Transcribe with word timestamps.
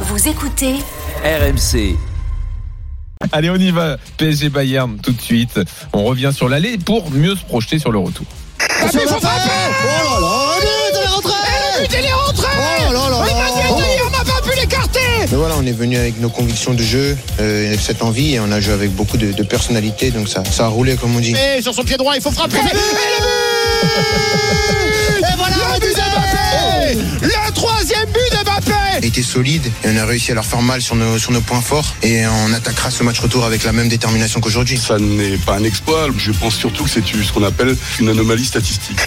Vous 0.00 0.28
écoutez 0.28 0.74
RMC. 1.24 1.96
Allez, 3.32 3.48
on 3.48 3.56
y 3.56 3.70
va. 3.70 3.96
PSG 4.18 4.50
Bayern 4.50 4.98
tout 5.02 5.12
de 5.12 5.20
suite. 5.20 5.58
On 5.94 6.04
revient 6.04 6.32
sur 6.34 6.48
l'aller 6.50 6.76
pour 6.76 7.10
mieux 7.10 7.34
se 7.34 7.44
projeter 7.44 7.78
sur 7.78 7.90
le 7.92 7.98
retour. 7.98 8.26
Ah, 8.60 8.86
mais 8.94 9.00
il 9.02 9.08
faut 9.08 9.18
frapper 9.20 9.48
Oh 9.48 10.20
là 10.20 10.20
là, 10.20 10.56
elle 10.90 11.02
est 11.02 11.06
rentrée 11.06 11.32
Le 11.80 11.86
but, 11.88 11.96
il 11.98 12.04
est 12.04 12.12
rentré 12.12 12.46
Oh 12.88 12.92
là 12.92 13.08
là 13.10 13.18
n'a 14.12 14.24
pas 14.24 14.40
pu 14.42 14.54
l'écarter 14.58 15.00
Mais 15.30 15.36
voilà, 15.36 15.54
on 15.58 15.66
est 15.66 15.72
venu 15.72 15.96
avec 15.96 16.20
nos 16.20 16.28
convictions 16.28 16.74
de 16.74 16.82
jeu, 16.82 17.16
euh, 17.40 17.74
cette 17.80 18.02
envie, 18.02 18.34
et 18.34 18.40
on 18.40 18.52
a 18.52 18.60
joué 18.60 18.74
avec 18.74 18.92
beaucoup 18.94 19.16
de, 19.16 19.32
de 19.32 19.42
personnalité, 19.42 20.10
donc 20.10 20.28
ça, 20.28 20.44
ça 20.44 20.66
a 20.66 20.68
roulé 20.68 20.96
comme 20.96 21.16
on 21.16 21.20
dit. 21.20 21.34
Et 21.56 21.62
sur 21.62 21.74
son 21.74 21.84
pied 21.84 21.96
droit, 21.96 22.14
il 22.16 22.22
faut 22.22 22.30
frapper 22.30 22.58
Et 22.58 22.62
le 22.62 22.68
but 22.68 22.78
Et 25.20 25.36
voilà, 25.36 25.56
Le 25.74 25.80
but 25.80 25.96
d'Mbappé 25.96 26.98
Le 27.22 27.52
troisième 27.52 28.06
but 28.06 28.30
d'Mbappé 28.32 28.45
été 29.04 29.22
solide 29.22 29.66
et 29.84 29.88
on 29.90 29.96
a 29.96 30.04
réussi 30.06 30.32
à 30.32 30.34
leur 30.34 30.44
faire 30.44 30.62
mal 30.62 30.80
sur 30.82 30.96
nos, 30.96 31.18
sur 31.18 31.32
nos 31.32 31.40
points 31.40 31.60
forts 31.60 31.94
et 32.02 32.26
on 32.26 32.52
attaquera 32.52 32.90
ce 32.90 33.02
match 33.02 33.18
retour 33.20 33.44
avec 33.44 33.64
la 33.64 33.72
même 33.72 33.88
détermination 33.88 34.40
qu'aujourd'hui. 34.40 34.78
Ça 34.78 34.98
n'est 34.98 35.38
pas 35.38 35.56
un 35.56 35.64
exploit. 35.64 36.08
Je 36.16 36.32
pense 36.32 36.56
surtout 36.56 36.84
que 36.84 36.90
c'est 36.90 37.04
ce 37.06 37.32
qu'on 37.32 37.44
appelle 37.44 37.76
une 38.00 38.08
anomalie 38.08 38.44
statistique. 38.44 38.98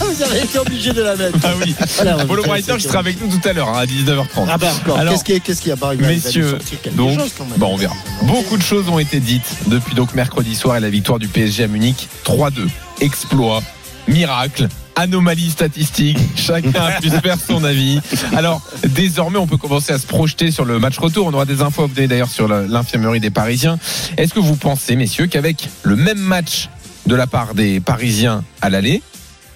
Vous 0.00 0.22
avez 0.22 0.42
été 0.42 0.58
obligé 0.58 0.92
de 0.92 1.02
la 1.02 1.16
mettre. 1.16 1.38
Ah 1.42 1.52
oui. 1.62 1.74
Voilà, 1.96 2.24
Polo 2.24 2.42
Breiter 2.42 2.76
qui 2.76 2.84
sera 2.84 3.00
avec 3.00 3.20
nous 3.20 3.28
tout 3.28 3.48
à 3.48 3.52
l'heure 3.52 3.68
hein, 3.68 3.80
à 3.80 3.86
19h30. 3.86 4.46
Ah 4.48 4.58
bah 4.58 4.72
encore, 4.80 4.98
Alors, 4.98 5.12
qu'est-ce 5.12 5.24
qu'il 5.60 5.68
y 5.68 5.72
a, 5.72 5.76
y 5.76 5.90
a 5.90 5.94
nous 5.94 6.06
Messieurs, 6.06 6.58
donc, 6.92 7.18
chose, 7.18 7.32
bon, 7.56 7.74
on 7.74 7.76
verra. 7.76 7.94
Beaucoup 8.22 8.56
de 8.56 8.62
choses 8.62 8.88
ont 8.88 8.98
été 8.98 9.20
dites 9.20 9.46
depuis 9.66 9.94
donc 9.94 10.14
mercredi 10.14 10.54
soir 10.54 10.76
et 10.76 10.80
la 10.80 10.90
victoire 10.90 11.18
du 11.18 11.28
PSG 11.28 11.64
à 11.64 11.68
Munich 11.68 12.08
3-2. 12.24 12.68
Exploit, 13.00 13.62
miracle. 14.08 14.68
Anomalie 14.96 15.50
statistique, 15.50 16.18
chacun 16.36 16.70
puisse 17.00 17.14
faire 17.20 17.38
son 17.38 17.64
avis. 17.64 18.00
Alors, 18.36 18.62
désormais, 18.88 19.38
on 19.38 19.46
peut 19.46 19.56
commencer 19.56 19.92
à 19.92 19.98
se 19.98 20.06
projeter 20.06 20.50
sur 20.50 20.64
le 20.64 20.78
match 20.78 20.98
retour. 20.98 21.26
On 21.26 21.34
aura 21.34 21.44
des 21.44 21.62
infos 21.62 21.88
donner 21.88 22.06
d'ailleurs 22.08 22.28
sur 22.28 22.48
l'infirmerie 22.48 23.20
des 23.20 23.30
Parisiens. 23.30 23.78
Est-ce 24.16 24.34
que 24.34 24.40
vous 24.40 24.56
pensez, 24.56 24.96
messieurs, 24.96 25.26
qu'avec 25.26 25.68
le 25.82 25.96
même 25.96 26.18
match 26.18 26.68
de 27.06 27.14
la 27.14 27.26
part 27.26 27.54
des 27.54 27.80
Parisiens 27.80 28.44
à 28.62 28.70
l'aller, 28.70 29.02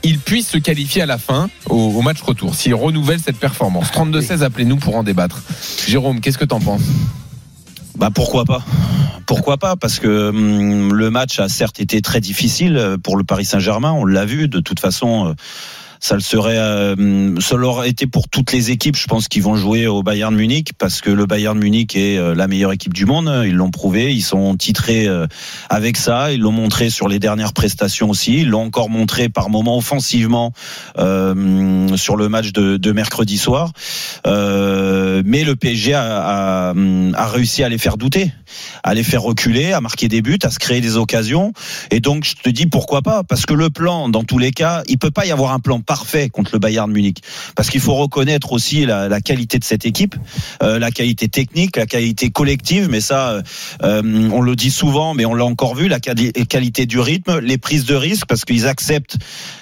ils 0.03 0.19
puissent 0.19 0.48
se 0.48 0.58
qualifier 0.58 1.03
à 1.03 1.06
la 1.06 1.19
fin 1.19 1.48
au, 1.69 1.77
au 1.77 2.02
match 2.02 2.20
retour, 2.23 2.55
s'ils 2.55 2.75
renouvellent 2.75 3.20
cette 3.25 3.39
performance? 3.39 3.89
32-16, 3.89 4.42
appelez-nous 4.42 4.77
pour 4.77 4.97
en 4.97 5.02
débattre. 5.02 5.42
Jérôme, 5.86 6.20
qu'est-ce 6.20 6.39
que 6.39 6.45
t'en 6.45 6.61
penses? 6.61 6.83
Bah 7.99 8.11
pourquoi 8.15 8.45
pas? 8.45 8.63
Pourquoi 9.27 9.57
pas? 9.59 9.77
Parce 9.77 9.99
que 9.99 10.29
hum, 10.29 10.95
le 10.95 11.11
match 11.11 11.41
a 11.41 11.49
certes 11.49 11.81
été 11.81 12.01
très 12.01 12.21
difficile 12.21 12.77
euh, 12.77 12.97
pour 12.97 13.17
le 13.17 13.25
Paris 13.25 13.45
Saint-Germain, 13.45 13.93
on 13.93 14.05
l'a 14.05 14.25
vu. 14.25 14.49
De 14.49 14.61
toute 14.61 14.79
façon, 14.79 15.29
euh, 15.29 15.33
ça 16.01 16.15
le 16.15 16.21
serait, 16.21 16.59
euh, 16.59 17.39
ça 17.41 17.57
l'aurait 17.57 17.89
été 17.89 18.07
pour 18.07 18.29
toutes 18.29 18.53
les 18.53 18.71
équipes. 18.71 18.97
Je 18.97 19.07
pense 19.07 19.29
qu'ils 19.29 19.43
vont 19.43 19.57
jouer 19.57 19.87
au 19.87 20.03
Bayern 20.03 20.35
Munich 20.35 20.73
parce 20.79 21.01
que 21.01 21.11
le 21.11 21.27
Bayern 21.27 21.59
Munich 21.59 21.97
est 21.97 22.19
euh, 22.19 22.35
la 22.35 22.47
meilleure 22.47 22.73
équipe 22.73 22.95
du 22.95 23.07
monde. 23.07 23.31
Ils 23.47 23.55
l'ont 23.55 23.71
prouvé, 23.71 24.15
ils 24.15 24.23
sont 24.23 24.57
titrés 24.57 25.07
euh, 25.07 25.27
avec 25.69 25.97
ça. 25.97 26.33
Ils 26.33 26.41
l'ont 26.41 26.53
montré 26.53 26.91
sur 26.91 27.09
les 27.09 27.19
dernières 27.19 27.53
prestations 27.53 28.11
aussi. 28.11 28.41
Ils 28.43 28.49
l'ont 28.49 28.63
encore 28.63 28.91
montré 28.91 29.29
par 29.29 29.51
moments 29.51 29.77
offensivement 29.77 30.53
euh, 30.99 31.97
sur 31.97 32.17
le 32.17 32.29
match 32.29 32.53
de, 32.53 32.77
de 32.77 32.93
mercredi 32.93 33.39
soir. 33.39 33.73
Euh, 34.27 35.23
mais 35.25 35.45
le 35.45 35.57
PSG 35.57 35.95
a, 35.95 36.71
a, 36.71 36.75
a 37.15 37.27
réussi 37.27 37.63
à 37.65 37.69
les 37.69 37.79
faire 37.79 37.97
douter, 37.97 38.33
à 38.83 38.95
les 38.95 39.03
faire 39.03 39.23
reculer, 39.23 39.73
à 39.73 39.81
marquer 39.81 40.09
des 40.09 40.23
buts, 40.23 40.39
à 40.43 40.51
se 40.51 40.59
créer 40.59 40.81
des 40.81 40.97
occasions. 40.97 41.53
Et 41.91 42.01
donc, 42.01 42.25
je 42.25 42.35
te 42.35 42.51
dis 42.51 42.67
pourquoi 42.67 43.03
pas 43.03 43.25
Parce 43.25 43.47
que 43.47 43.55
le 43.55 43.71
plan, 43.71 44.09
dans 44.09 44.25
tous 44.25 44.39
les 44.39 44.53
cas, 44.53 44.83
il 44.87 44.99
peut 44.99 45.11
pas 45.11 45.27
y 45.27 45.33
avoir 45.33 45.53
un 45.53 45.59
plan 45.59 45.81
parfait 45.89 46.28
contre 46.28 46.50
le 46.53 46.58
Bayern 46.61 46.92
Munich. 46.92 47.22
Parce 47.56 47.70
qu'il 47.70 47.81
faut 47.81 47.94
reconnaître 47.94 48.53
aussi 48.53 48.86
la, 48.86 49.08
la 49.08 49.20
qualité 49.20 49.58
de 49.58 49.64
cette 49.64 49.86
équipe, 49.86 50.14
euh, 50.62 50.78
la 50.78 50.91
qualité 50.92 51.28
technique, 51.28 51.77
la 51.77 51.86
qualité 51.86 52.30
collective. 52.30 52.89
Mais 52.91 53.00
ça, 53.00 53.42
euh, 53.83 54.28
on 54.33 54.42
le 54.42 54.55
dit 54.55 54.70
souvent, 54.70 55.14
mais 55.14 55.25
on 55.25 55.34
l'a 55.34 55.47
encore 55.47 55.75
vu, 55.75 55.89
la 55.89 55.98
quali- 55.98 56.33
qualité 56.46 56.86
du 56.86 57.01
rythme, 57.01 57.39
les 57.40 57.58
prises 57.58 57.86
de 57.86 57.95
risque, 57.95 58.27
parce 58.27 58.45
qu'ils 58.45 58.67
acceptent 58.68 59.17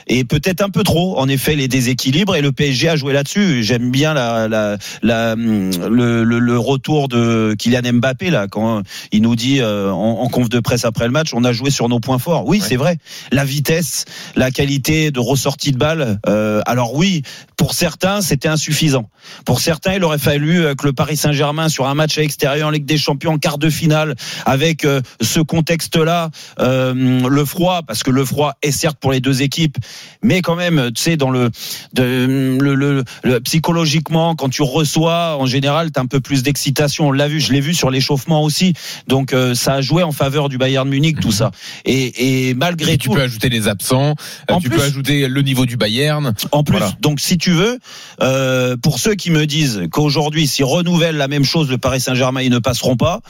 et 0.09 0.25
peut-être 0.25 0.63
un 0.63 0.69
peu 0.71 0.83
trop, 0.83 1.19
en 1.19 1.29
effet, 1.29 1.55
les 1.57 1.69
déséquilibres. 1.69 2.35
Et 2.37 2.41
le 2.43 2.53
PSG 2.53 2.89
a 2.89 2.97
joué 2.97 3.13
là-dessus. 3.13 3.63
J'aime 3.63 3.91
bien 3.91 4.13
la, 4.15 4.49
la, 4.49 4.77
la, 5.03 5.35
le, 5.37 6.25
le, 6.25 6.39
le 6.39 6.59
retour 6.59 7.09
de 7.09 7.55
Kylian 7.59 7.93
Mbappé 7.95 8.31
là 8.31 8.47
quand 8.49 8.83
il 9.13 9.23
nous 9.23 9.37
dit 9.37 9.61
euh, 9.61 9.91
en, 9.93 10.21
en 10.23 10.29
conf 10.29 10.49
de 10.49 10.59
presse 10.61 10.85
après 10.85 11.07
le 11.07 11.13
match, 11.13 11.31
on 11.35 11.45
a 11.45 11.53
joué 11.53 11.71
sur 11.71 11.89
nos 11.89 12.01
points 12.01 12.19
forts. 12.19 12.47
Oui, 12.47 12.61
c'est 12.63 12.77
vrai. 12.77 12.99
La 13.31 13.45
vitesse, 13.45 14.05
la 14.35 14.51
qualité 14.51 15.11
de 15.13 15.21
ressortie 15.21 15.73
de 15.73 15.79
balle. 15.79 16.16
Euh, 16.27 16.61
alors 16.67 16.95
oui, 16.95 17.23
pour 17.57 17.73
certains, 17.75 18.21
c'était 18.21 18.49
insuffisant. 18.49 19.09
Pour 19.45 19.61
certains, 19.61 19.95
il 19.95 20.05
aurait 20.05 20.19
fallu 20.19 20.65
euh, 20.65 20.75
que 20.75 20.87
le 20.87 20.93
Paris 20.93 21.17
Saint-Germain 21.17 21.69
sur 21.71 21.87
un 21.87 21.95
match 21.95 22.19
à 22.19 22.21
l'extérieur 22.21 22.69
en 22.69 22.71
Ligue 22.71 22.85
des 22.85 22.99
Champions, 22.99 23.33
en 23.33 23.39
quart 23.39 23.57
de 23.59 23.71
finale, 23.71 24.15
avec 24.45 24.85
euh, 24.85 25.01
ce 25.23 25.41
contexte-là, 25.41 26.31
euh, 26.61 26.93
le 27.29 27.45
froid, 27.45 27.81
parce 27.87 28.03
que 28.03 28.11
le 28.11 28.25
froid 28.25 28.55
est 28.63 28.71
certes 28.73 28.99
pour 29.01 29.13
les 29.13 29.21
deux 29.21 29.41
équipes, 29.43 29.79
mais 30.23 30.43
quand 30.43 30.55
même, 30.55 30.91
tu 30.95 31.03
sais, 31.03 31.17
dans 31.17 31.31
le, 31.31 31.51
de, 31.95 32.57
le, 32.61 32.75
le- 32.75 33.05
le- 33.25 33.41
psychologiquement, 33.41 34.35
quand 34.37 34.49
tu 34.51 34.63
reçois, 34.63 35.37
en 35.39 35.47
général, 35.47 35.91
t'as 35.93 36.03
un 36.03 36.07
peu 36.07 36.21
plus 36.21 36.43
d'excitation. 36.43 37.09
On 37.09 37.13
l'a 37.13 37.27
vu, 37.29 37.41
je 37.41 37.53
l'ai 37.53 37.61
vu 37.61 37.75
sur 37.75 37.91
l'échauffement 37.91 38.43
aussi. 38.43 38.75
Donc 39.09 39.33
euh, 39.33 39.55
ça 39.55 39.75
a 39.75 39.81
joué 39.81 40.03
en 40.03 40.13
faveur 40.13 40.49
du 40.49 40.59
Bayern 40.59 40.89
Munich, 40.89 41.21
tout 41.21 41.33
ça. 41.33 41.51
Et, 41.85 42.49
et 42.51 42.55
malgré 42.55 42.93
Et 42.93 42.99
tu 42.99 43.09
tout, 43.09 43.15
peux 43.15 43.23
ajouter 43.23 43.49
les 43.49 43.67
absents, 43.67 44.15
euh, 44.51 44.55
En 44.55 44.61
tu 44.61 44.69
plus- 44.69 44.77
peux 44.79 44.85
ajouter 44.85 45.27
le 45.27 45.43
niveau 45.43 45.65
du 45.67 45.77
Bayern. 45.77 46.35
en 46.53 46.63
plus, 46.65 46.77
Voilà. 46.79 46.93
donc 47.01 47.19
si 47.21 47.39
tu 47.39 47.46
veux, 47.53 47.79
euh, 48.23 48.77
pour 48.77 48.99
ceux 48.99 49.15
qui 49.15 49.31
me 49.31 49.47
disent 49.47 49.83
qu'aujourd'hui, 49.91 50.47
s'ils 50.47 50.65
renouvellent 50.65 51.17
la 51.17 51.29
même 51.29 51.45
chose, 51.45 51.69
le 51.71 51.79
Paris 51.79 52.01
Saint-Germain, 52.01 52.43
ils 52.43 52.51
ne 52.51 52.59
passeront 52.59 52.97
pas. 52.97 53.21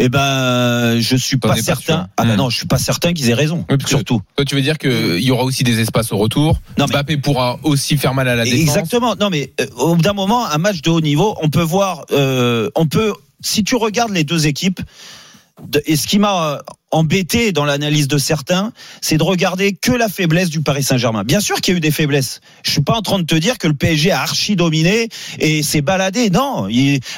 Eh 0.00 0.08
ben, 0.08 0.98
je 0.98 1.14
suis 1.16 1.36
pas 1.36 1.50
pas 1.50 1.56
certain. 1.62 1.82
sûr. 1.94 2.06
ah 2.16 2.24
ben 2.24 2.34
Hmm. 2.34 2.36
non, 2.36 2.50
je 2.50 2.56
suis 2.56 2.66
pas 2.66 2.78
certain 2.78 3.12
qu'ils 3.12 3.30
aient 3.30 3.34
raison. 3.34 3.64
Oui, 3.70 3.76
surtout. 3.86 4.20
Toi, 4.34 4.44
tu 4.44 4.56
veux 4.56 4.60
dire 4.62 4.76
qu'il 4.76 5.20
y 5.20 5.30
aura 5.30 5.44
aussi 5.44 5.62
des 5.62 5.78
espaces 5.78 6.10
au 6.12 6.16
retour. 6.16 6.58
Non, 6.78 6.86
mais- 6.88 6.94
Mbappé 6.94 7.16
pourra 7.18 7.60
aussi 7.62 7.96
faire 7.96 8.12
mal 8.12 8.26
à 8.28 8.34
la 8.34 8.42
défense. 8.44 8.58
Exactement. 8.60 9.14
Non, 9.14 9.30
mais 9.30 9.52
euh, 9.60 9.66
au 9.76 9.94
bout 9.94 10.02
d'un 10.02 10.12
moment, 10.12 10.46
un 10.50 10.58
match 10.58 10.82
de 10.82 10.90
haut 10.90 11.00
niveau, 11.00 11.36
on 11.42 11.48
peut 11.48 11.62
voir, 11.62 12.06
euh, 12.10 12.70
on 12.74 12.86
peut, 12.86 13.12
si 13.40 13.62
tu 13.62 13.76
regardes 13.76 14.10
les 14.12 14.24
deux 14.24 14.48
équipes, 14.48 14.80
et 15.86 15.94
ce 15.94 16.08
qui 16.08 16.18
m'a 16.18 16.58
embêté 16.94 17.52
dans 17.52 17.64
l'analyse 17.64 18.08
de 18.08 18.18
certains, 18.18 18.72
c'est 19.00 19.16
de 19.16 19.22
regarder 19.22 19.72
que 19.72 19.92
la 19.92 20.08
faiblesse 20.08 20.48
du 20.48 20.60
Paris 20.60 20.82
Saint-Germain. 20.82 21.24
Bien 21.24 21.40
sûr 21.40 21.60
qu'il 21.60 21.72
y 21.72 21.74
a 21.74 21.78
eu 21.78 21.80
des 21.80 21.90
faiblesses. 21.90 22.40
Je 22.62 22.70
suis 22.70 22.82
pas 22.82 22.94
en 22.94 23.02
train 23.02 23.18
de 23.18 23.24
te 23.24 23.34
dire 23.34 23.58
que 23.58 23.66
le 23.66 23.74
PSG 23.74 24.12
a 24.12 24.22
archi 24.22 24.56
dominé 24.56 25.08
et 25.38 25.62
s'est 25.62 25.82
baladé. 25.82 26.30
Non, 26.30 26.68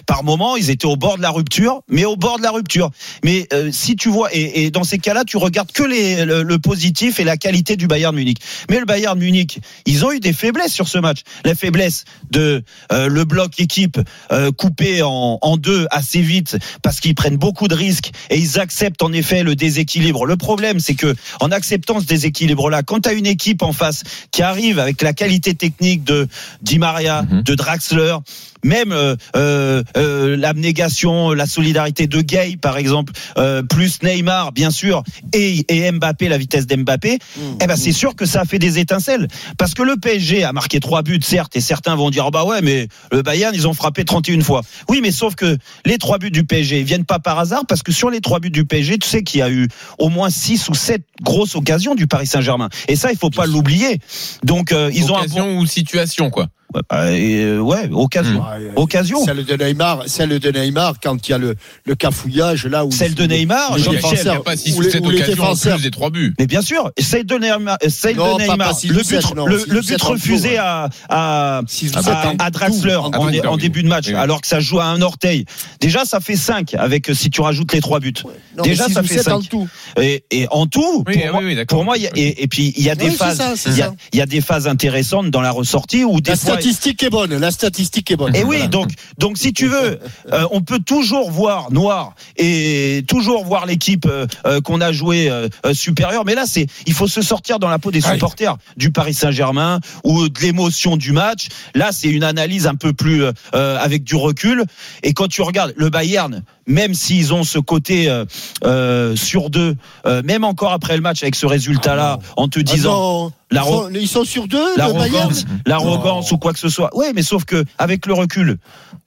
par 0.06 0.24
moments, 0.24 0.56
ils 0.56 0.70
étaient 0.70 0.86
au 0.86 0.96
bord 0.96 1.16
de 1.18 1.22
la 1.22 1.30
rupture, 1.30 1.82
mais 1.88 2.04
au 2.04 2.16
bord 2.16 2.38
de 2.38 2.42
la 2.42 2.50
rupture. 2.50 2.90
Mais 3.24 3.46
euh, 3.52 3.70
si 3.72 3.96
tu 3.96 4.08
vois, 4.08 4.28
et, 4.32 4.70
dans 4.70 4.84
ces 4.84 4.98
cas-là, 4.98 5.24
tu 5.24 5.36
regardes 5.36 5.72
que 5.72 5.82
le, 5.82 6.56
positif 6.56 7.20
et 7.20 7.24
la 7.24 7.36
qualité 7.36 7.76
du 7.76 7.86
Bayern 7.86 8.14
Munich. 8.14 8.38
Mais 8.70 8.78
le 8.78 8.86
Bayern 8.86 9.18
Munich, 9.18 9.60
ils 9.84 10.04
ont 10.04 10.12
eu 10.12 10.20
des 10.20 10.32
faiblesses 10.32 10.72
sur 10.72 10.88
ce 10.88 10.98
match. 10.98 11.20
La 11.44 11.54
faiblesse 11.54 12.04
de 12.30 12.64
euh, 12.92 13.08
le 13.08 13.24
bloc 13.24 13.60
équipe 13.60 14.00
euh, 14.32 14.50
coupé 14.52 15.02
en, 15.02 15.56
deux 15.56 15.86
assez 15.90 16.20
vite 16.20 16.58
parce 16.82 17.00
qu'ils 17.00 17.14
prennent 17.14 17.36
beaucoup 17.36 17.68
de 17.68 17.74
risques 17.74 18.10
et 18.30 18.36
ils 18.36 18.58
acceptent 18.58 19.02
en 19.02 19.12
effet 19.12 19.42
le 19.42 19.54
déséquilibre. 19.66 20.26
Le 20.26 20.36
problème, 20.36 20.78
c'est 20.80 20.94
que 20.94 21.14
en 21.40 21.50
acceptant 21.50 22.00
ce 22.00 22.06
déséquilibre-là, 22.06 22.82
quand 22.82 23.00
tu 23.00 23.08
as 23.08 23.12
une 23.12 23.26
équipe 23.26 23.62
en 23.62 23.72
face 23.72 24.02
qui 24.30 24.42
arrive 24.42 24.78
avec 24.78 25.02
la 25.02 25.12
qualité 25.12 25.54
technique 25.54 26.04
de 26.04 26.28
Di 26.62 26.78
Maria, 26.78 27.22
Mhm. 27.22 27.42
de 27.42 27.54
Draxler, 27.54 28.16
même 28.64 28.92
euh, 28.92 29.16
euh, 29.34 29.82
euh, 29.96 30.36
l'abnégation, 30.36 31.32
la 31.32 31.46
solidarité 31.46 32.06
de 32.06 32.20
Gay, 32.20 32.56
par 32.60 32.78
exemple, 32.78 33.12
euh, 33.38 33.62
plus 33.62 34.02
Neymar, 34.02 34.52
bien 34.52 34.70
sûr, 34.70 35.02
et, 35.32 35.64
et 35.68 35.90
Mbappé, 35.92 36.28
la 36.28 36.38
vitesse 36.38 36.66
d'Mbappé, 36.66 37.18
eh 37.60 37.66
ben 37.66 37.76
c'est 37.76 37.92
sûr 37.92 38.14
que 38.14 38.26
ça 38.26 38.42
a 38.42 38.44
fait 38.44 38.58
des 38.58 38.78
étincelles. 38.78 39.28
Parce 39.58 39.74
que 39.74 39.82
le 39.82 39.96
PSG 39.96 40.44
a 40.44 40.52
marqué 40.52 40.80
trois 40.80 41.02
buts, 41.02 41.20
certes, 41.22 41.56
et 41.56 41.60
certains 41.60 41.94
vont 41.96 42.10
dire, 42.10 42.24
oh 42.26 42.30
bah 42.30 42.44
ouais, 42.44 42.62
mais 42.62 42.88
le 43.12 43.22
Bayern, 43.22 43.54
ils 43.54 43.68
ont 43.68 43.74
frappé 43.74 44.04
31 44.04 44.40
fois. 44.40 44.62
Oui, 44.88 45.00
mais 45.02 45.10
sauf 45.10 45.34
que 45.34 45.56
les 45.84 45.98
trois 45.98 46.18
buts 46.18 46.30
du 46.30 46.44
PSG 46.44 46.82
viennent 46.82 47.04
pas 47.04 47.18
par 47.18 47.38
hasard, 47.38 47.66
parce 47.66 47.82
que 47.82 47.92
sur 47.92 48.10
les 48.10 48.20
trois 48.20 48.40
buts 48.40 48.50
du 48.50 48.64
PSG, 48.64 48.98
tu 48.98 49.08
sais 49.08 49.22
qu'il 49.22 49.40
y 49.40 49.42
a 49.42 49.50
eu 49.50 49.68
au 49.98 50.08
moins 50.08 50.30
six 50.30 50.68
ou 50.68 50.74
sept 50.74 51.02
grosses 51.22 51.54
occasions 51.54 51.94
du 51.94 52.06
Paris 52.06 52.26
Saint-Germain. 52.26 52.68
Et 52.88 52.96
ça, 52.96 53.12
il 53.12 53.18
faut 53.18 53.30
pas 53.30 53.46
l'oublier. 53.46 54.00
Donc, 54.44 54.72
euh, 54.72 54.90
ils 54.94 55.10
ont 55.12 55.16
un 55.16 55.26
bon... 55.26 55.58
Ou 55.58 55.66
situation, 55.66 56.30
quoi. 56.30 56.48
Ouais, 56.74 57.20
et, 57.20 57.44
euh, 57.44 57.60
ouais, 57.60 57.88
occasion. 57.92 58.40
Ouais, 58.40 58.70
Occasion. 58.76 59.24
Celle 59.24 59.44
de 59.44 59.56
Neymar, 59.64 60.02
celle 60.06 60.38
de 60.38 60.50
Neymar 60.50 60.94
quand 61.02 61.26
il 61.26 61.30
y 61.30 61.34
a 61.34 61.38
le, 61.38 61.54
le 61.84 61.94
cafouillage 61.94 62.66
là 62.66 62.84
où 62.84 62.90
Celle 62.90 63.14
de 63.14 63.24
Neymar, 63.24 63.78
Jean-Michel, 63.78 64.28
a 64.28 64.40
pas 64.40 64.56
6 64.56 64.74
ou 64.74 64.78
ou 64.78 64.80
les- 64.82 64.90
7 64.90 65.06
ou 65.06 65.10
les 65.10 65.22
occasions 65.22 65.44
en 65.44 65.56
plus 65.56 65.82
des 65.82 65.90
3 65.90 66.10
buts. 66.10 66.34
Mais 66.38 66.46
bien 66.46 66.62
sûr, 66.62 66.90
celle 66.98 67.24
de 67.24 67.36
Neymar, 67.36 67.78
celle 67.88 68.16
Non, 68.16 68.34
de 68.36 68.38
pas- 68.44 68.52
Neymar 68.52 68.70
pas 68.70 68.78
le 68.88 69.02
but, 69.02 69.34
non, 69.36 69.46
le, 69.46 69.64
le 69.68 69.80
refusé 70.04 70.58
à, 70.58 70.88
à, 71.08 71.58
à. 71.58 72.50
Draxler 72.50 72.96
En 72.96 73.56
début 73.56 73.82
de 73.82 73.88
match, 73.88 74.06
Oui, 74.08 74.14
alors 74.14 74.40
que 74.40 74.46
ça 74.46 74.60
joue 74.60 74.80
à 74.80 74.84
un 74.86 75.00
orteil. 75.02 75.44
Déjà, 75.80 76.04
ça 76.04 76.20
fait 76.20 76.36
5 76.36 76.74
avec 76.74 77.10
si 77.14 77.30
tu 77.30 77.40
rajoutes 77.40 77.72
les 77.72 77.80
trois 77.80 78.00
buts. 78.00 78.12
Non, 78.56 78.62
Déjà, 78.62 78.88
ça 78.88 79.02
fait 79.02 79.18
sept 79.18 79.28
en 79.28 79.40
cinq. 79.40 79.48
tout. 79.50 79.68
Et, 80.00 80.24
et 80.30 80.46
en 80.50 80.66
tout, 80.66 81.04
Oui, 81.06 81.14
pour, 81.14 81.40
oui, 81.40 81.54
moi, 81.54 81.64
pour 81.66 81.94
et, 82.16 82.42
et 82.42 82.46
puis 82.48 82.72
il 82.76 82.82
y 82.84 82.90
a 82.90 82.94
des 82.94 83.10
phases, 83.10 83.42
il 83.66 84.18
y 84.18 84.20
a, 84.20 84.26
des 84.26 84.40
phases 84.40 84.66
intéressantes 84.66 85.30
dans 85.30 85.40
la 85.40 85.50
ressortie 85.50 86.04
où 86.04 86.20
des 86.20 86.34
fois 86.36 86.55
statistique 86.60 87.02
est 87.02 87.10
bonne. 87.10 87.36
La 87.36 87.50
statistique 87.50 88.10
est 88.10 88.16
bonne. 88.16 88.34
Et 88.34 88.44
oui, 88.44 88.68
donc, 88.68 88.90
donc 89.18 89.38
si 89.38 89.52
tu 89.52 89.68
veux, 89.68 89.98
euh, 90.32 90.46
on 90.50 90.60
peut 90.60 90.78
toujours 90.78 91.30
voir 91.30 91.72
noir 91.72 92.14
et 92.36 93.04
toujours 93.08 93.44
voir 93.44 93.66
l'équipe 93.66 94.06
euh, 94.06 94.26
euh, 94.46 94.60
qu'on 94.60 94.80
a 94.80 94.92
joué 94.92 95.30
euh, 95.30 95.48
supérieure. 95.72 96.24
Mais 96.24 96.34
là, 96.34 96.44
c'est, 96.46 96.66
il 96.86 96.92
faut 96.92 97.08
se 97.08 97.22
sortir 97.22 97.58
dans 97.58 97.68
la 97.68 97.78
peau 97.78 97.90
des 97.90 98.00
supporters 98.00 98.56
du 98.76 98.90
Paris 98.90 99.14
Saint-Germain 99.14 99.80
ou 100.04 100.28
de 100.28 100.40
l'émotion 100.40 100.96
du 100.96 101.12
match. 101.12 101.48
Là, 101.74 101.90
c'est 101.92 102.08
une 102.08 102.24
analyse 102.24 102.66
un 102.66 102.74
peu 102.74 102.92
plus 102.92 103.24
avec 103.52 104.04
du 104.04 104.16
recul. 104.16 104.64
Et 105.02 105.12
quand 105.12 105.28
tu 105.28 105.42
regardes 105.42 105.74
le 105.76 105.90
Bayern, 105.90 106.42
même 106.66 106.94
s'ils 106.94 107.32
ont 107.34 107.44
ce 107.44 107.58
côté 107.58 108.08
euh, 108.08 108.24
euh, 108.64 109.14
sur 109.16 109.50
deux, 109.50 109.76
euh, 110.06 110.22
même 110.24 110.44
encore 110.44 110.72
après 110.72 110.96
le 110.96 111.02
match 111.02 111.22
avec 111.22 111.34
ce 111.34 111.46
résultat-là, 111.46 112.18
en 112.36 112.48
te 112.48 112.58
Ah 112.60 112.62
disant 112.62 113.30
La 113.50 113.60
ils, 113.60 113.64
ro- 113.64 113.82
sont, 113.84 113.90
ils 113.94 114.08
sont 114.08 114.24
sur 114.24 114.48
deux, 114.48 114.76
l'arrogance, 114.76 115.44
l'arrogance 115.66 116.32
ou 116.32 116.38
quoi 116.38 116.52
que 116.52 116.58
ce 116.58 116.68
soit. 116.68 116.90
Oui, 116.94 117.06
mais 117.14 117.22
sauf 117.22 117.44
que 117.44 117.64
avec 117.78 118.06
le 118.06 118.14
recul, 118.14 118.58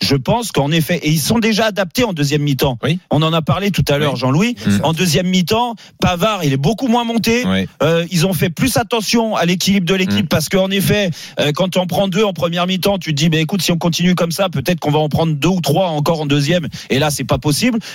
je 0.01 0.15
pense 0.15 0.51
qu'en 0.53 0.71
effet, 0.71 0.97
et 1.03 1.09
ils 1.09 1.19
sont 1.19 1.39
déjà 1.39 1.65
adaptés 1.65 2.05
en 2.05 2.13
deuxième 2.13 2.41
mi-temps. 2.43 2.77
Oui. 2.83 2.99
On 3.11 3.21
en 3.21 3.33
a 3.33 3.41
parlé 3.41 3.69
tout 3.71 3.83
à 3.89 3.97
l'heure, 3.97 4.13
Oui. 4.13 4.19
Jean-Louis. 4.19 4.55
En 4.83 4.93
deuxième 4.93 5.27
mi-temps, 5.27 5.75
Pavard, 5.99 6.43
il 6.45 6.53
est 6.53 6.57
beaucoup 6.57 6.87
moins 6.87 7.03
monté. 7.03 7.43
Euh, 7.83 8.05
ils 8.11 8.25
ont 8.25 8.31
fait 8.33 8.49
plus 8.49 8.77
attention 8.77 9.35
à 9.35 9.43
l'équilibre 9.45 9.85
de 9.85 9.95
l'équipe 9.95 10.25
Mm. 10.25 10.27
parce 10.29 10.47
qu'en 10.47 10.69
effet, 10.71 11.09
euh, 11.39 11.51
quand 11.53 11.75
on 11.77 11.85
prend 11.85 12.07
deux 12.07 12.23
en 12.23 12.31
première 12.33 12.65
mi-temps, 12.67 12.97
tu 12.97 13.11
te 13.11 13.15
dis, 13.17 13.27
bah, 13.29 13.37
écoute, 13.39 13.61
si 13.61 13.71
on 13.73 13.77
continue 13.77 14.15
comme 14.15 14.31
ça, 14.31 14.47
peut-être 14.49 14.79
qu'on 14.79 14.91
va 14.91 14.99
en 14.99 15.09
prendre 15.09 15.33
deux 15.33 15.49
ou 15.49 15.59
trois 15.61 15.87
encore 15.89 16.21
en 16.21 16.25
deuxième. 16.25 16.67
Et 16.89 16.99
là, 16.99 17.11
c'est 17.11 17.25
pas 17.25 17.37
possible. 17.37 17.48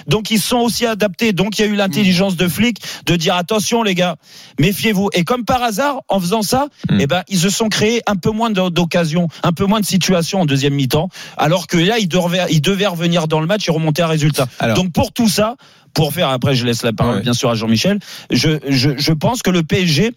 Donc, 0.07 0.31
ils 0.31 0.41
sont 0.41 0.59
aussi 0.59 0.87
adaptés. 0.87 1.33
Donc, 1.33 1.59
il 1.59 1.63
y 1.63 1.65
a 1.65 1.69
eu 1.69 1.75
l'intelligence 1.77 2.37
de 2.37 2.49
flic 2.49 2.79
de 3.07 3.17
dire, 3.17 3.35
attention, 3.37 3.83
les 3.83 3.95
gars, 3.95 4.17
méfiez-vous. 4.59 5.11
Et 5.13 5.25
comme 5.25 5.45
par 5.45 5.63
hasard, 5.63 6.01
en 6.09 6.21
faisant 6.21 6.43
ça, 6.43 6.69
Mm. 6.91 6.99
eh 7.01 7.07
ben, 7.07 7.23
ils 7.29 7.39
se 7.39 7.51
sont 7.51 7.69
créés 7.69 8.03
un 8.07 8.17
peu 8.17 8.31
moins 8.31 8.51
d'o- 8.51 8.71
d'occasions, 8.71 9.29
un 9.43 9.53
peu 9.53 9.65
moins 9.67 9.81
de 9.81 9.87
situations 9.87 10.41
en 10.41 10.47
deuxième 10.47 10.75
mi-temps. 10.75 11.09
Alors 11.37 11.67
que 11.67 11.77
là, 11.77 11.99
ils 11.99 12.09
devaient, 12.09 12.47
ils 12.51 12.61
devaient 12.61 12.87
revenir 12.87 13.29
dans 13.29 13.41
le 13.41 13.47
match 13.47 13.69
et 13.69 13.73
remonter 13.73 14.03
un 14.03 14.07
résultat. 14.07 14.49
Alors. 14.59 14.77
Donc, 14.77 14.93
pour 14.93 15.13
tout 15.13 15.29
ça, 15.29 15.57
pour 15.93 16.13
faire, 16.13 16.29
après, 16.31 16.55
je 16.55 16.67
laisse 16.67 16.83
la 16.83 16.93
parole, 16.93 17.17
Ouais. 17.17 17.23
bien 17.23 17.35
sûr, 17.35 17.51
à 17.51 17.55
Jean-Michel, 17.55 17.99
je, 18.31 18.59
je, 18.69 18.91
je 18.97 19.13
pense 19.13 19.43
que 19.43 19.51
le 19.51 19.63
PSG 19.63 20.13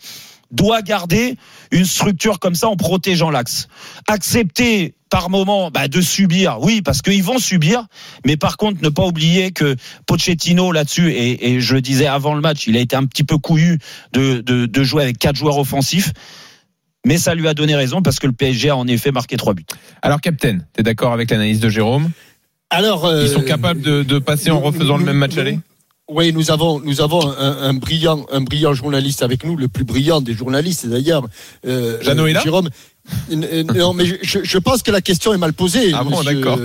doit 0.52 0.82
garder 0.82 1.36
une 1.72 1.86
structure 1.86 2.40
comme 2.40 2.56
ça 2.56 2.68
en 2.70 2.76
protégeant 2.78 3.30
l'axe. 3.30 3.68
Accepter 4.08 4.96
par 5.10 5.30
moment 5.30 5.72
bah, 5.72 5.88
de 5.88 6.02
subir, 6.02 6.58
oui, 6.62 6.82
parce 6.82 7.02
qu'ils 7.02 7.24
vont 7.24 7.40
subir, 7.40 7.86
mais 8.26 8.38
par 8.38 8.58
contre 8.58 8.82
ne 8.82 8.90
pas 8.90 9.06
oublier 9.06 9.52
que 9.52 9.76
Pochettino 10.06 10.72
là-dessus, 10.72 11.12
et, 11.12 11.52
et 11.52 11.62
je 11.62 11.74
le 11.74 11.82
disais 11.82 12.08
avant 12.08 12.36
le 12.36 12.42
match, 12.42 12.68
il 12.68 12.78
a 12.78 12.80
été 12.80 12.96
un 12.96 13.06
petit 13.06 13.24
peu 13.24 13.38
couillu 13.38 13.80
de, 14.14 14.42
de, 14.42 14.66
de 14.66 14.84
jouer 14.84 15.04
avec 15.04 15.18
quatre 15.18 15.36
joueurs 15.36 15.58
offensifs, 15.58 16.14
mais 17.06 17.18
ça 17.18 17.36
lui 17.36 17.48
a 17.48 17.54
donné 17.54 17.76
raison 17.76 18.02
parce 18.02 18.20
que 18.20 18.28
le 18.28 18.34
PSG 18.34 18.70
a 18.70 18.76
en 18.76 18.88
effet 18.88 19.12
marqué 19.12 19.38
trois 19.38 19.54
buts. 19.54 19.66
Alors, 20.02 20.20
Captain, 20.20 20.60
t'es 20.74 20.84
d'accord 20.84 21.14
avec 21.14 21.32
l'analyse 21.32 21.60
de 21.60 21.70
Jérôme? 21.70 22.12
Alors, 22.70 23.06
euh, 23.06 23.24
Ils 23.24 23.30
sont 23.30 23.44
capables 23.44 23.82
de, 23.82 24.04
de 24.04 24.20
passer 24.20 24.52
en 24.52 24.60
refaisant 24.60 24.98
le 24.98 25.06
même 25.06 25.18
match 25.18 25.38
aller? 25.38 25.60
Oui, 26.10 26.32
nous 26.32 26.52
avons, 26.52 26.80
nous 26.80 27.02
avons 27.02 27.22
un, 27.38 27.58
un 27.64 27.74
brillant, 27.74 28.26
un 28.32 28.40
brillant 28.40 28.74
journaliste 28.74 29.24
avec 29.24 29.44
nous, 29.44 29.58
le 29.58 29.68
plus 29.68 29.84
brillant 29.84 30.22
des 30.22 30.34
journalistes 30.34 30.88
d'ailleurs. 30.88 31.28
Euh, 31.66 31.98
Jeannot 32.02 32.28
est 32.28 32.34
là? 32.34 32.42
Jérôme. 32.42 32.70
Non, 33.76 33.94
mais 33.94 34.06
je- 34.06 34.40
je, 34.44 34.58
pense 34.58 34.84
que 34.84 34.92
la 34.92 35.02
question 35.02 35.34
est 35.34 35.38
mal 35.38 35.54
posée. 35.54 35.92
Ah 35.94 36.04
bon, 36.04 36.24
d'accord. 36.24 36.60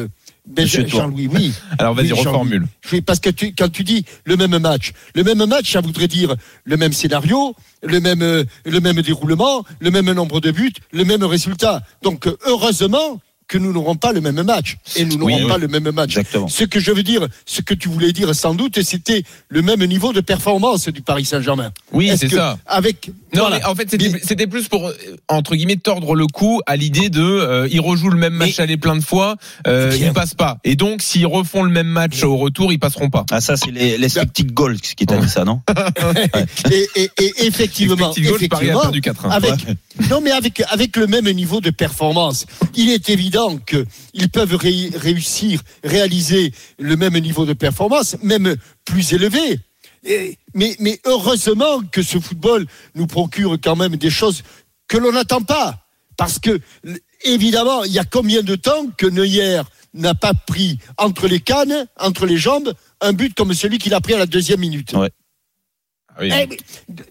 Ben. 0.45 0.67
Jean-Louis, 0.67 1.29
oui. 1.33 1.53
Alors, 1.79 1.95
vas-y, 1.95 2.05
Oui, 2.05 2.09
Jean-Louis. 2.09 2.27
reformule. 2.27 2.67
Oui, 2.93 3.01
parce 3.01 3.21
que 3.21 3.31
tu, 3.31 3.55
quand 3.55 3.71
tu 3.71 3.85
dis 3.85 4.05
le 4.25 4.37
même 4.37 4.59
match, 4.59 4.93
le 5.15 5.23
même 5.23 5.45
match, 5.47 5.73
ça 5.73 5.81
voudrait 5.81 6.09
dire 6.09 6.35
le 6.65 6.77
même 6.77 6.93
scénario, 6.93 7.55
le 7.85 8.01
même, 8.01 8.23
euh, 8.23 8.43
le 8.65 8.81
même 8.81 9.01
déroulement, 9.03 9.65
le 9.79 9.91
même 9.93 10.11
nombre 10.11 10.41
de 10.41 10.51
buts, 10.51 10.73
le 10.93 11.05
même 11.05 11.23
résultat. 11.23 11.83
Donc, 12.03 12.29
heureusement 12.45 13.21
que 13.53 13.59
nous 13.59 13.71
n'aurons 13.75 13.97
pas 13.97 14.13
le 14.13 14.23
même 14.23 14.43
match. 14.45 14.79
Et 14.97 15.05
nous 15.05 15.19
n'aurons 15.19 15.27
Oui, 15.43 15.47
pas 15.47 15.57
oui. 15.57 15.61
le 15.61 15.69
même 15.69 15.91
match. 15.91 16.17
Exactement. 16.17 16.49
Ce 16.49 16.65
que 16.65 16.81
je 16.81 16.91
veux 16.91 17.03
dire, 17.03 17.29
ce 17.45 17.61
que 17.61 17.75
tu 17.75 17.91
voulais 17.91 18.13
dire 18.13 18.35
sans 18.35 18.55
doute, 18.55 18.83
c'était 18.83 19.25
le 19.51 19.61
même 19.61 19.85
niveau 19.85 20.15
de 20.15 20.23
performance 20.23 20.89
du 20.89 21.03
Paris 21.03 21.27
Saint-Germain. 21.27 21.71
Oui, 21.93 22.11
c'est 22.17 22.31
ça. 22.31 22.57
Avec, 22.65 23.09
Non, 23.35 23.43
voilà. 23.43 23.59
mais 23.59 23.65
en 23.67 23.75
fait, 23.75 23.91
c'était 24.23 24.47
plus 24.47 24.69
pour, 24.69 24.89
euh, 24.89 24.95
entre 25.29 25.55
guillemets, 25.55 25.77
tordre 25.77 26.15
le 26.15 26.27
coup 26.29 26.63
à 26.67 26.77
l'idée 26.77 27.11
de, 27.11 27.21
euh, 27.23 27.69
ils 27.71 27.81
rejouent 27.81 28.09
le 28.09 28.17
même 28.19 28.33
match 28.33 28.57
Mais- 28.57 28.65
aller 28.65 28.77
plein 28.79 28.97
de 28.97 29.03
fois, 29.03 29.37
euh, 29.67 29.95
ils 30.01 30.13
passent 30.15 30.33
pas. 30.35 30.57
Et 30.65 30.75
donc, 30.75 31.03
s'ils 31.03 31.27
refont 31.27 31.63
le 31.63 31.71
même 31.71 31.89
match 31.89 32.23
au 32.25 32.39
retour, 32.39 32.73
ils 32.73 32.79
passeront 32.79 33.11
pas. 33.11 33.27
Ah 33.31 33.43
ça 33.43 33.57
c'est 33.59 33.71
les, 33.71 33.99
les 33.99 34.09
spectic 34.09 34.55
goals 34.55 34.81
qui 34.81 35.05
t'a 35.05 35.19
dit 35.19 35.29
ça, 35.29 35.45
non 35.45 35.61
et, 36.71 36.89
et- 36.97 37.11
et 37.19 37.47
effectivement, 37.47 37.97
goals, 37.97 38.49
Paris 38.49 38.71
a 38.71 38.75
effectivement, 38.75 38.81
perdu 38.81 39.01
4-1. 39.03 39.31
avec, 39.31 39.55
non 40.11 40.21
mais 40.23 40.31
avec 40.31 40.63
avec 40.71 40.97
le 40.97 41.07
même 41.07 41.29
niveau 41.33 41.61
de 41.61 41.71
performance, 41.71 42.47
il 42.77 42.89
est 42.91 43.11
évident 43.11 43.42
que 43.59 43.85
ils 44.15 44.29
peuvent 44.31 44.55
ré- 44.57 44.91
réussir, 44.95 45.61
réaliser 45.85 46.53
le 46.79 46.97
même 46.97 47.17
niveau 47.19 47.45
de 47.47 47.53
performance, 47.53 48.17
même 48.23 48.57
plus 48.85 49.13
élevé. 49.13 49.61
Et- 50.05 50.37
mais, 50.55 50.75
mais 50.81 51.01
heureusement 51.05 51.81
que 51.93 52.03
ce 52.03 52.19
football 52.19 52.67
nous 52.95 53.07
procure 53.07 53.57
quand 53.63 53.77
même 53.77 53.97
des 53.97 54.11
choses 54.11 54.43
que 54.89 54.97
l'on 54.99 55.13
n'attend 55.13 55.43
pas. 55.43 55.87
Parce 56.17 56.39
que, 56.39 56.61
évidemment, 57.25 57.85
il 57.85 57.93
y 57.93 57.99
a 57.99 58.05
combien 58.05 58.43
de 58.43 58.55
temps 58.57 58.87
que 58.99 59.07
Neuer 59.07 59.63
n'a 59.95 60.15
pas 60.15 60.35
pris 60.35 60.79
entre 60.99 61.27
les 61.29 61.41
cannes, 61.41 61.87
entre 61.99 62.27
les 62.27 62.37
jambes, 62.37 62.73
un 63.01 63.13
but 63.13 63.35
comme 63.35 63.55
celui 63.55 63.79
qu'il 63.79 63.95
a 63.95 64.01
pris 64.01 64.15
à 64.15 64.19
la 64.19 64.27
deuxième 64.27 64.61
minute? 64.61 64.93
Ouais. 64.95 65.11
Ah 66.09 66.19
oui. 66.21 66.31
eh, 66.33 66.49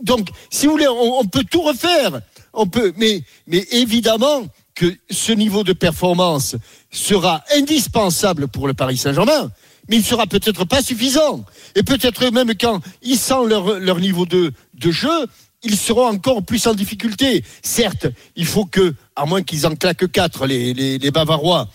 donc, 0.02 0.30
si 0.52 0.66
vous 0.68 0.74
voulez, 0.74 0.88
on, 0.88 1.20
on 1.20 1.26
peut 1.26 1.44
tout 1.50 1.62
refaire. 1.62 2.22
On 2.54 2.68
peut, 2.68 2.94
mais, 2.98 3.24
mais 3.48 3.66
évidemment 3.72 4.46
que 4.82 4.98
ce 5.12 5.32
niveau 5.32 5.64
de 5.64 5.74
performance 5.74 6.56
sera 6.90 7.44
indispensable 7.56 8.48
pour 8.48 8.68
le 8.68 8.74
Paris 8.74 8.98
Saint-Germain, 8.98 9.52
mais 9.88 9.98
il 9.98 10.04
sera 10.04 10.26
peut-être 10.26 10.66
pas 10.66 10.82
suffisant. 10.82 11.46
Et 11.76 11.84
peut-être 11.84 12.32
même 12.32 12.54
quand 12.60 12.82
ils 13.04 13.20
sentent 13.20 13.48
leur, 13.48 13.80
leur 13.80 14.00
niveau 14.00 14.26
de, 14.26 14.52
de 14.74 14.92
jeu, 14.92 15.28
ils 15.62 15.78
seront 15.78 16.08
encore 16.08 16.42
plus 16.42 16.66
en 16.66 16.74
difficulté. 16.74 17.44
Certes, 17.62 18.08
il 18.36 18.48
faut 18.48 18.66
que, 18.66 18.96
à 19.16 19.28
moins 19.28 19.44
qu'ils 19.44 19.68
en 19.68 19.76
claquent 19.76 20.12
quatre, 20.12 20.48
les, 20.48 20.74
les, 20.74 20.98
les 20.98 21.12
Bavarois, 21.12 21.70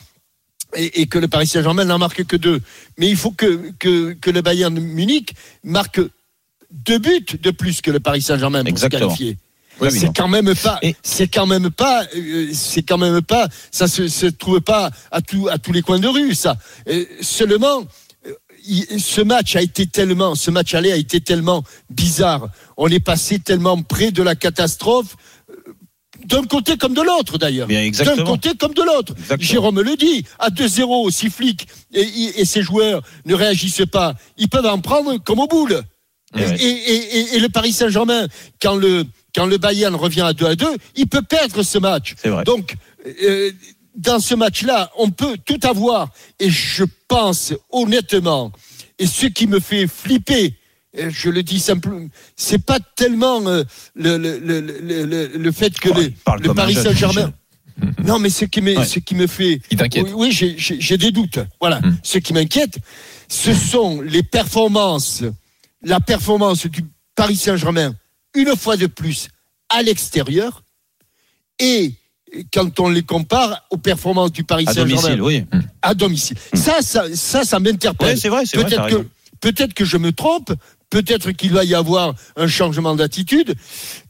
et, 0.74 1.02
et 1.02 1.06
que 1.06 1.20
le 1.20 1.28
Paris 1.28 1.46
Saint-Germain 1.46 1.84
n'en 1.84 1.98
marque 1.98 2.24
que 2.24 2.36
deux. 2.36 2.60
Mais 2.98 3.08
il 3.08 3.16
faut 3.16 3.30
que, 3.30 3.70
que, 3.78 4.14
que 4.14 4.30
le 4.30 4.42
Bayern 4.42 4.76
Munich 4.80 5.32
marque 5.62 6.00
deux 6.72 6.98
buts 6.98 7.38
de 7.40 7.52
plus 7.52 7.80
que 7.82 7.92
le 7.92 8.00
Paris 8.00 8.22
Saint-Germain 8.22 8.64
pour 8.64 8.76
se 8.76 8.86
qualifier. 8.88 9.38
Oui, 9.80 9.88
c'est 10.00 10.16
quand 10.16 10.28
même 10.28 10.54
pas, 10.54 10.78
c'est 11.02 11.28
quand 11.28 11.46
même 11.46 11.70
pas, 11.70 12.04
euh, 12.16 12.48
c'est 12.52 12.82
quand 12.82 12.98
même 12.98 13.20
pas, 13.22 13.48
ça 13.70 13.88
se, 13.88 14.08
se 14.08 14.26
trouve 14.26 14.60
pas 14.60 14.90
à 15.10 15.20
tout, 15.20 15.48
à 15.50 15.58
tous 15.58 15.72
les 15.72 15.82
coins 15.82 15.98
de 15.98 16.08
rue, 16.08 16.34
ça. 16.34 16.56
Euh, 16.88 17.04
seulement, 17.20 17.84
euh, 18.26 18.32
il- 18.66 19.00
ce 19.00 19.20
match 19.20 19.54
a 19.56 19.62
été 19.62 19.86
tellement, 19.86 20.34
ce 20.34 20.50
match 20.50 20.72
aller 20.74 20.92
a 20.92 20.96
été 20.96 21.20
tellement 21.20 21.62
bizarre. 21.90 22.48
On 22.76 22.88
est 22.88 23.00
passé 23.00 23.38
tellement 23.38 23.80
près 23.82 24.10
de 24.12 24.22
la 24.22 24.34
catastrophe, 24.34 25.16
euh, 25.50 25.54
d'un 26.24 26.44
côté 26.44 26.76
comme 26.78 26.94
de 26.94 27.02
l'autre 27.02 27.36
d'ailleurs. 27.36 27.68
D'un 28.04 28.16
côté 28.24 28.54
comme 28.58 28.72
de 28.74 28.82
l'autre. 28.82 29.14
Jérôme 29.40 29.80
le 29.82 29.94
dit, 29.96 30.24
à 30.38 30.48
2-0, 30.50 31.10
si 31.10 31.28
Flick 31.30 31.68
et, 31.92 32.40
et 32.40 32.44
ses 32.46 32.62
joueurs 32.62 33.02
ne 33.26 33.34
réagissent 33.34 33.84
pas, 33.92 34.14
ils 34.38 34.48
peuvent 34.48 34.64
en 34.66 34.78
prendre 34.80 35.18
comme 35.18 35.38
au 35.40 35.46
boule. 35.46 35.82
Eh 36.34 36.40
et- 36.64 37.18
et- 37.18 37.34
et 37.36 37.38
le 37.38 37.48
Paris 37.48 37.72
Saint-Germain, 37.72 38.26
quand 38.60 38.74
le, 38.74 39.04
quand 39.36 39.46
le 39.46 39.58
Bayern 39.58 39.94
revient 39.94 40.22
à 40.22 40.32
2 40.32 40.46
à 40.46 40.56
2, 40.56 40.66
il 40.96 41.06
peut 41.06 41.22
perdre 41.22 41.62
ce 41.62 41.78
match. 41.78 42.14
C'est 42.20 42.30
vrai. 42.30 42.42
Donc, 42.44 42.74
euh, 43.22 43.52
dans 43.94 44.18
ce 44.18 44.34
match-là, 44.34 44.90
on 44.98 45.10
peut 45.10 45.36
tout 45.44 45.60
avoir. 45.62 46.08
Et 46.40 46.50
je 46.50 46.84
pense 47.06 47.52
honnêtement, 47.70 48.50
et 48.98 49.06
ce 49.06 49.26
qui 49.26 49.46
me 49.46 49.60
fait 49.60 49.86
flipper, 49.86 50.54
je 50.96 51.28
le 51.28 51.42
dis 51.42 51.60
simplement, 51.60 52.06
c'est 52.34 52.64
pas 52.64 52.78
tellement 52.96 53.46
euh, 53.46 53.62
le, 53.94 54.16
le, 54.16 54.38
le, 54.38 54.60
le, 54.60 55.04
le- 55.04 55.26
le 55.36 55.52
fait 55.52 55.78
que 55.78 55.90
Oh, 55.90 56.00
le, 56.00 56.12
il 56.44 56.54
Paris 56.54 56.74
Saint-Germain. 56.74 57.32
Non, 58.02 58.18
mais 58.18 58.30
ce 58.30 58.46
qui 58.46 58.62
me, 58.62 58.74
Ouais. 58.74 58.86
ce 58.86 59.00
qui 59.00 59.14
me 59.14 59.26
fait. 59.26 59.60
Qui 59.68 59.76
t'inquiète 59.76 60.04
Oui, 60.06 60.12
oui, 60.16 60.32
j'ai- 60.32 60.54
j'ai 60.56 60.80
j'ai 60.80 60.96
des 60.96 61.10
doutes. 61.12 61.40
Voilà. 61.60 61.80
Hmm. 61.80 61.98
Ce 62.02 62.16
qui 62.16 62.32
m'inquiète, 62.32 62.78
ce 63.28 63.52
sont 63.52 64.00
les 64.00 64.22
performances, 64.22 65.22
la 65.82 66.00
performance 66.00 66.66
du 66.66 66.86
Paris 67.14 67.36
Saint-Germain, 67.36 67.94
une 68.36 68.56
fois 68.56 68.76
de 68.76 68.86
plus, 68.86 69.28
à 69.68 69.82
l'extérieur, 69.82 70.62
et 71.58 71.92
quand 72.52 72.80
on 72.80 72.88
les 72.88 73.02
compare 73.02 73.64
aux 73.70 73.78
performances 73.78 74.32
du 74.32 74.44
Paris 74.44 74.64
À 74.66 74.74
domicile, 74.74 75.00
Saint-Germain 75.00 75.24
oui. 75.24 75.44
à 75.82 75.94
domicile. 75.94 76.36
Ça, 76.54 76.82
ça, 76.82 77.04
ça, 77.14 77.44
ça 77.44 77.58
m'interpelle. 77.58 78.08
Ouais, 78.08 78.16
c'est 78.16 78.28
vrai, 78.28 78.44
c'est 78.46 78.58
vrai, 78.58 78.68
Peut-être 78.68 78.88
que, 78.88 79.06
peut-être 79.40 79.74
que 79.74 79.84
je 79.84 79.96
me 79.96 80.12
trompe, 80.12 80.52
peut-être 80.90 81.32
qu'il 81.32 81.52
va 81.52 81.64
y 81.64 81.74
avoir 81.74 82.14
un 82.36 82.46
changement 82.46 82.94
d'attitude, 82.94 83.54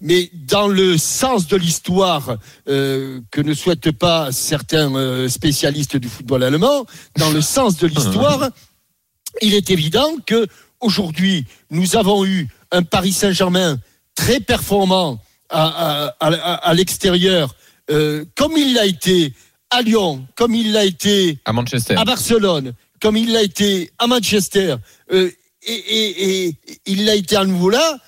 mais 0.00 0.30
dans 0.34 0.68
le 0.68 0.98
sens 0.98 1.46
de 1.46 1.56
l'histoire 1.56 2.36
euh, 2.68 3.20
que 3.30 3.40
ne 3.40 3.54
souhaitent 3.54 3.92
pas 3.92 4.32
certains 4.32 4.94
euh, 4.94 5.28
spécialistes 5.28 5.96
du 5.96 6.08
football 6.08 6.42
allemand, 6.42 6.86
dans 7.18 7.30
le 7.30 7.40
sens 7.40 7.76
de 7.76 7.86
l'histoire, 7.86 8.50
il 9.42 9.54
est 9.54 9.70
évident 9.70 10.08
que 10.26 10.46
aujourd'hui 10.80 11.44
nous 11.70 11.96
avons 11.96 12.24
eu 12.24 12.48
un 12.72 12.82
Paris 12.82 13.12
Saint-Germain 13.12 13.78
très 14.16 14.40
performant 14.40 15.20
à, 15.50 16.06
à- 16.18 16.26
à- 16.26 16.54
à 16.70 16.74
l'extérieur, 16.74 17.54
euh, 17.90 18.24
comme 18.34 18.54
il 18.56 18.74
l'a 18.74 18.86
été 18.86 19.32
à 19.70 19.82
Lyon, 19.82 20.26
comme 20.34 20.54
il 20.54 20.72
l'a 20.72 20.84
été 20.84 21.38
À 21.44 21.52
Manchester. 21.52 21.94
à 21.94 22.04
Barcelone, 22.04 22.72
comme 23.00 23.16
il 23.16 23.32
l'a 23.32 23.42
été 23.42 23.90
à 23.98 24.06
Manchester, 24.08 24.76
euh, 25.12 25.30
et, 25.66 25.72
et- 25.74 26.46
et 26.48 26.54
il 26.86 27.04
l'a 27.04 27.14
été 27.14 27.36
à 27.36 27.44
nouveau 27.44 27.70
là, 27.70 27.98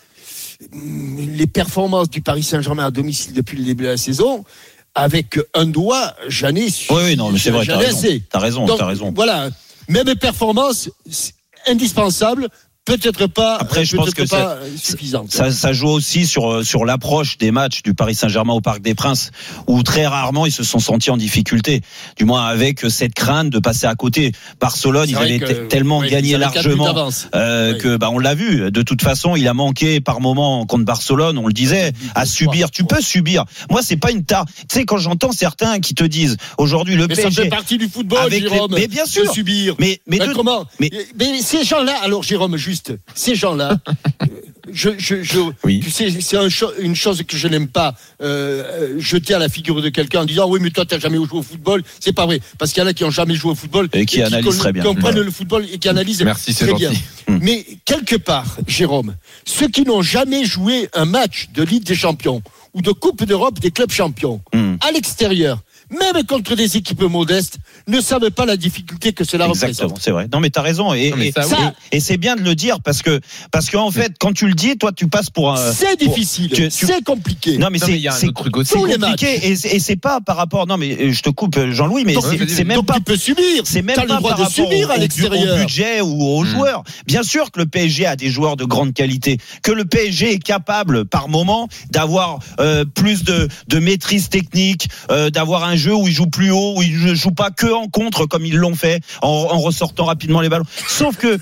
les 0.72 1.46
performances 1.46 2.10
du 2.10 2.20
Paris 2.22 2.42
Saint-Germain 2.42 2.86
à 2.86 2.90
domicile 2.90 3.32
depuis 3.32 3.56
le 3.58 3.64
début 3.64 3.84
de 3.84 3.88
la 3.90 3.96
saison, 3.96 4.44
avec 4.94 5.38
un 5.54 5.66
doigt, 5.66 6.14
j'en 6.26 6.54
ai 6.54 6.70
su. 6.70 6.92
Oui, 6.92 7.02
oui, 7.04 7.16
non, 7.16 7.30
mais 7.30 7.38
c'est 7.38 7.50
vrai, 7.50 7.64
t'as 7.66 7.74
ai 7.80 7.86
raison. 7.86 8.20
T'as 8.30 8.38
raison, 8.40 8.66
Donc, 8.66 8.78
t'as 8.78 8.86
raison. 8.86 9.12
Voilà, 9.14 9.50
même 9.88 10.12
performance 10.16 10.90
indispensable, 11.66 12.48
peut-être 12.96 13.26
pas, 13.26 13.56
Après, 13.56 13.84
je 13.84 13.96
pense 13.96 14.14
que 14.14 14.22
pas 14.22 14.56
suffisante. 14.76 15.30
Ça, 15.32 15.50
ça 15.52 15.72
joue 15.72 15.88
aussi 15.88 16.26
sur 16.26 16.50
euh, 16.52 16.64
sur 16.64 16.84
l'approche 16.84 17.38
des 17.38 17.50
matchs 17.50 17.82
du 17.82 17.94
Paris 17.94 18.14
Saint-Germain 18.14 18.54
au 18.54 18.60
Parc 18.60 18.80
des 18.80 18.94
Princes, 18.94 19.30
où 19.66 19.82
très 19.82 20.06
rarement 20.06 20.46
ils 20.46 20.52
se 20.52 20.62
sont 20.64 20.78
sentis 20.78 21.10
en 21.10 21.16
difficulté. 21.16 21.82
Du 22.16 22.24
moins 22.24 22.46
avec 22.46 22.84
euh, 22.84 22.88
cette 22.88 23.14
crainte 23.14 23.50
de 23.50 23.58
passer 23.58 23.86
à 23.86 23.94
côté. 23.94 24.32
Barcelone, 24.60 25.08
ils 25.08 25.16
avaient 25.16 25.38
que- 25.38 25.66
tellement 25.66 26.02
gagné 26.02 26.36
largement 26.38 27.10
euh, 27.34 27.74
que 27.78 27.96
bah 27.96 28.08
on 28.12 28.18
l'a 28.18 28.34
vu. 28.34 28.70
De 28.70 28.82
toute 28.82 29.02
façon, 29.02 29.36
il 29.36 29.46
a 29.48 29.54
manqué 29.54 30.00
par 30.00 30.20
moment 30.20 30.64
contre 30.66 30.84
Barcelone. 30.84 31.38
On 31.38 31.46
le 31.46 31.52
disait 31.52 31.92
à 32.14 32.24
subir. 32.26 32.70
Tu 32.70 32.84
peux 32.84 33.00
subir. 33.00 33.44
Moi, 33.70 33.82
c'est 33.82 33.96
pas 33.96 34.10
une 34.10 34.24
tare. 34.24 34.46
Tu 34.46 34.64
sais, 34.78 34.84
quand 34.84 34.98
j'entends 34.98 35.32
certains 35.32 35.80
qui 35.80 35.94
te 35.94 36.04
disent 36.04 36.36
aujourd'hui 36.56 36.96
le 36.96 37.06
Mais 37.06 37.14
ça 37.14 37.22
fait 37.22 37.28
PSG. 37.28 37.48
partie 37.48 37.78
du 37.78 37.88
football, 37.88 38.30
les- 38.30 38.40
Jérôme. 38.40 38.72
mais 38.74 38.86
bien 38.86 39.04
de 39.04 39.08
sûr. 39.08 39.32
subir. 39.32 39.74
Mais 39.78 40.00
mais 40.06 40.18
Mais 40.18 40.26
de- 40.28 40.32
comment 40.34 40.64
mais- 40.80 40.90
mais... 41.18 41.40
ces 41.42 41.64
gens-là, 41.64 41.94
alors 42.02 42.22
Jérôme, 42.22 42.56
juste, 42.56 42.77
ces 43.14 43.34
gens-là, 43.34 43.78
je, 44.72 44.90
je, 44.98 45.22
je, 45.22 45.40
Oui. 45.64 45.80
tu 45.80 45.90
sais, 45.90 46.10
c'est 46.20 46.36
un 46.36 46.48
cho- 46.48 46.72
une 46.78 46.94
chose 46.94 47.22
que 47.26 47.36
je 47.36 47.48
n'aime 47.48 47.68
pas 47.68 47.94
euh, 48.22 48.62
euh, 48.64 49.00
jeter 49.00 49.34
à 49.34 49.38
la 49.38 49.48
figure 49.48 49.80
de 49.80 49.88
quelqu'un 49.88 50.20
en 50.22 50.24
disant 50.24 50.48
oui, 50.48 50.58
mais 50.62 50.70
toi, 50.70 50.84
t'as 50.84 50.98
jamais 50.98 51.16
joué 51.16 51.38
au 51.38 51.42
football. 51.42 51.82
C'est 52.00 52.12
pas 52.12 52.26
vrai, 52.26 52.40
parce 52.58 52.72
qu'il 52.72 52.82
y 52.82 52.86
en 52.86 52.88
a 52.88 52.92
qui 52.92 53.04
ont 53.04 53.10
jamais 53.10 53.34
joué 53.34 53.52
au 53.52 53.54
football 53.54 53.88
Et 53.92 54.04
qui 54.06 54.22
analysent 54.22 54.58
très 54.58 54.72
bien. 54.72 54.82
comprennent 54.82 55.18
Ouais. 55.18 55.24
le 55.24 55.30
football 55.30 55.64
et 55.72 55.78
qui 55.78 55.88
analysent 55.88 56.22
Merci, 56.22 56.54
très 56.54 56.72
bien. 56.74 56.90
gentil. 56.90 57.02
Hmm. 57.28 57.38
Mais 57.42 57.64
quelque 57.84 58.16
part, 58.16 58.58
Jérôme, 58.66 59.14
ceux 59.44 59.68
qui 59.68 59.82
n'ont 59.82 60.02
jamais 60.02 60.44
joué 60.44 60.88
un 60.94 61.04
match 61.04 61.48
de 61.54 61.62
Ligue 61.62 61.84
des 61.84 61.94
Champions 61.94 62.42
ou 62.74 62.82
de 62.82 62.92
Coupe 62.92 63.24
d'Europe 63.24 63.58
des 63.60 63.70
clubs 63.70 63.90
champions 63.90 64.40
Hmm. 64.54 64.76
à 64.86 64.92
l'extérieur, 64.92 65.58
même 65.90 66.24
contre 66.24 66.54
des 66.54 66.76
équipes 66.76 67.02
modestes, 67.02 67.58
ne 67.86 68.00
savent 68.00 68.30
pas 68.30 68.44
la 68.46 68.56
difficulté 68.56 69.12
que 69.12 69.24
cela 69.24 69.46
Exactement, 69.48 69.88
représente. 69.88 70.02
c'est 70.02 70.10
vrai. 70.10 70.28
Non, 70.32 70.40
mais 70.40 70.50
t'as 70.50 70.62
raison. 70.62 70.92
Et, 70.94 71.12
et- 71.18 71.32
ça, 71.32 71.46
oui. 71.46 71.54
et- 71.92 71.96
et 71.96 72.00
c'est 72.00 72.16
bien 72.16 72.36
de 72.36 72.42
le 72.42 72.54
dire 72.54 72.80
parce 72.80 73.02
que 73.02 73.20
parce 73.50 73.70
qu'en 73.70 73.90
fait, 73.90 74.12
quand 74.18 74.32
tu 74.32 74.46
le 74.46 74.54
dis, 74.54 74.76
toi, 74.76 74.92
tu 74.92 75.08
passes 75.08 75.30
pour 75.30 75.52
un. 75.52 75.72
C'est 75.72 75.98
difficile, 75.98 76.48
tu- 76.50 76.68
tu- 76.68 76.70
c'est 76.86 77.02
compliqué. 77.04 77.52
Non, 77.58 77.68
mais 77.70 77.78
Non, 77.78 77.86
mais 77.88 78.10
c'est 78.12 78.32
truc 78.32 78.56
aussi. 78.56 78.74
Compliqué 78.74 79.48
et, 79.48 79.56
c'est- 79.56 79.68
et 79.74 79.80
c'est 79.80 79.96
pas 79.96 80.20
par 80.20 80.36
rapport. 80.36 80.66
Non, 80.66 80.76
mais 80.76 80.96
euh, 81.00 81.12
je 81.12 81.22
te 81.22 81.30
coupe, 81.30 81.56
euh, 81.56 81.72
Jean-Louis, 81.72 82.04
mais 82.04 82.14
c'est- 82.48 82.64
même 82.64 82.76
Donc 82.76 82.86
pas 82.86 82.94
tu 82.94 83.02
peux 83.02 83.16
subir. 83.16 83.62
c'est 83.64 83.82
même 83.82 83.96
T'as 83.96 84.02
le 84.02 84.08
pas 84.08 84.16
droit 84.16 84.30
par 84.30 84.38
de 84.38 84.42
rapport 84.44 84.54
subir 84.70 84.88
au, 84.88 84.92
à 84.92 84.96
l'extérieur. 84.96 85.54
au 85.54 85.58
budget 85.58 86.00
ou 86.00 86.22
aux 86.22 86.42
Mm. 86.44 86.46
joueurs. 86.46 86.82
Bien 87.06 87.22
sûr 87.22 87.50
que 87.50 87.60
le 87.60 87.66
PSG 87.66 88.06
a 88.06 88.16
des 88.16 88.28
joueurs 88.30 88.56
de 88.56 88.64
grande 88.64 88.92
qualité, 88.92 89.38
que 89.62 89.72
le 89.72 89.84
PSG 89.84 90.32
est 90.34 90.38
capable 90.38 91.04
par 91.04 91.28
moment 91.28 91.68
d'avoir 91.90 92.38
euh, 92.60 92.84
plus 92.84 93.24
de, 93.24 93.48
de 93.68 93.78
maîtrise 93.78 94.28
technique, 94.28 94.88
euh, 95.10 95.30
d'avoir 95.30 95.64
un 95.64 95.76
jeu 95.78 95.94
où 95.94 96.06
il 96.06 96.12
joue 96.12 96.26
plus 96.26 96.50
haut, 96.50 96.74
où 96.76 96.82
il 96.82 96.98
ne 97.04 97.14
joue 97.14 97.30
pas 97.30 97.50
que 97.50 97.72
en 97.72 97.86
contre 97.88 98.26
comme 98.26 98.44
ils 98.44 98.56
l'ont 98.56 98.74
fait, 98.74 99.00
en, 99.22 99.28
en 99.28 99.58
ressortant 99.58 100.04
rapidement 100.04 100.40
les 100.42 100.48
ballons. 100.50 100.66
Sauf 100.86 101.16
que 101.16 101.38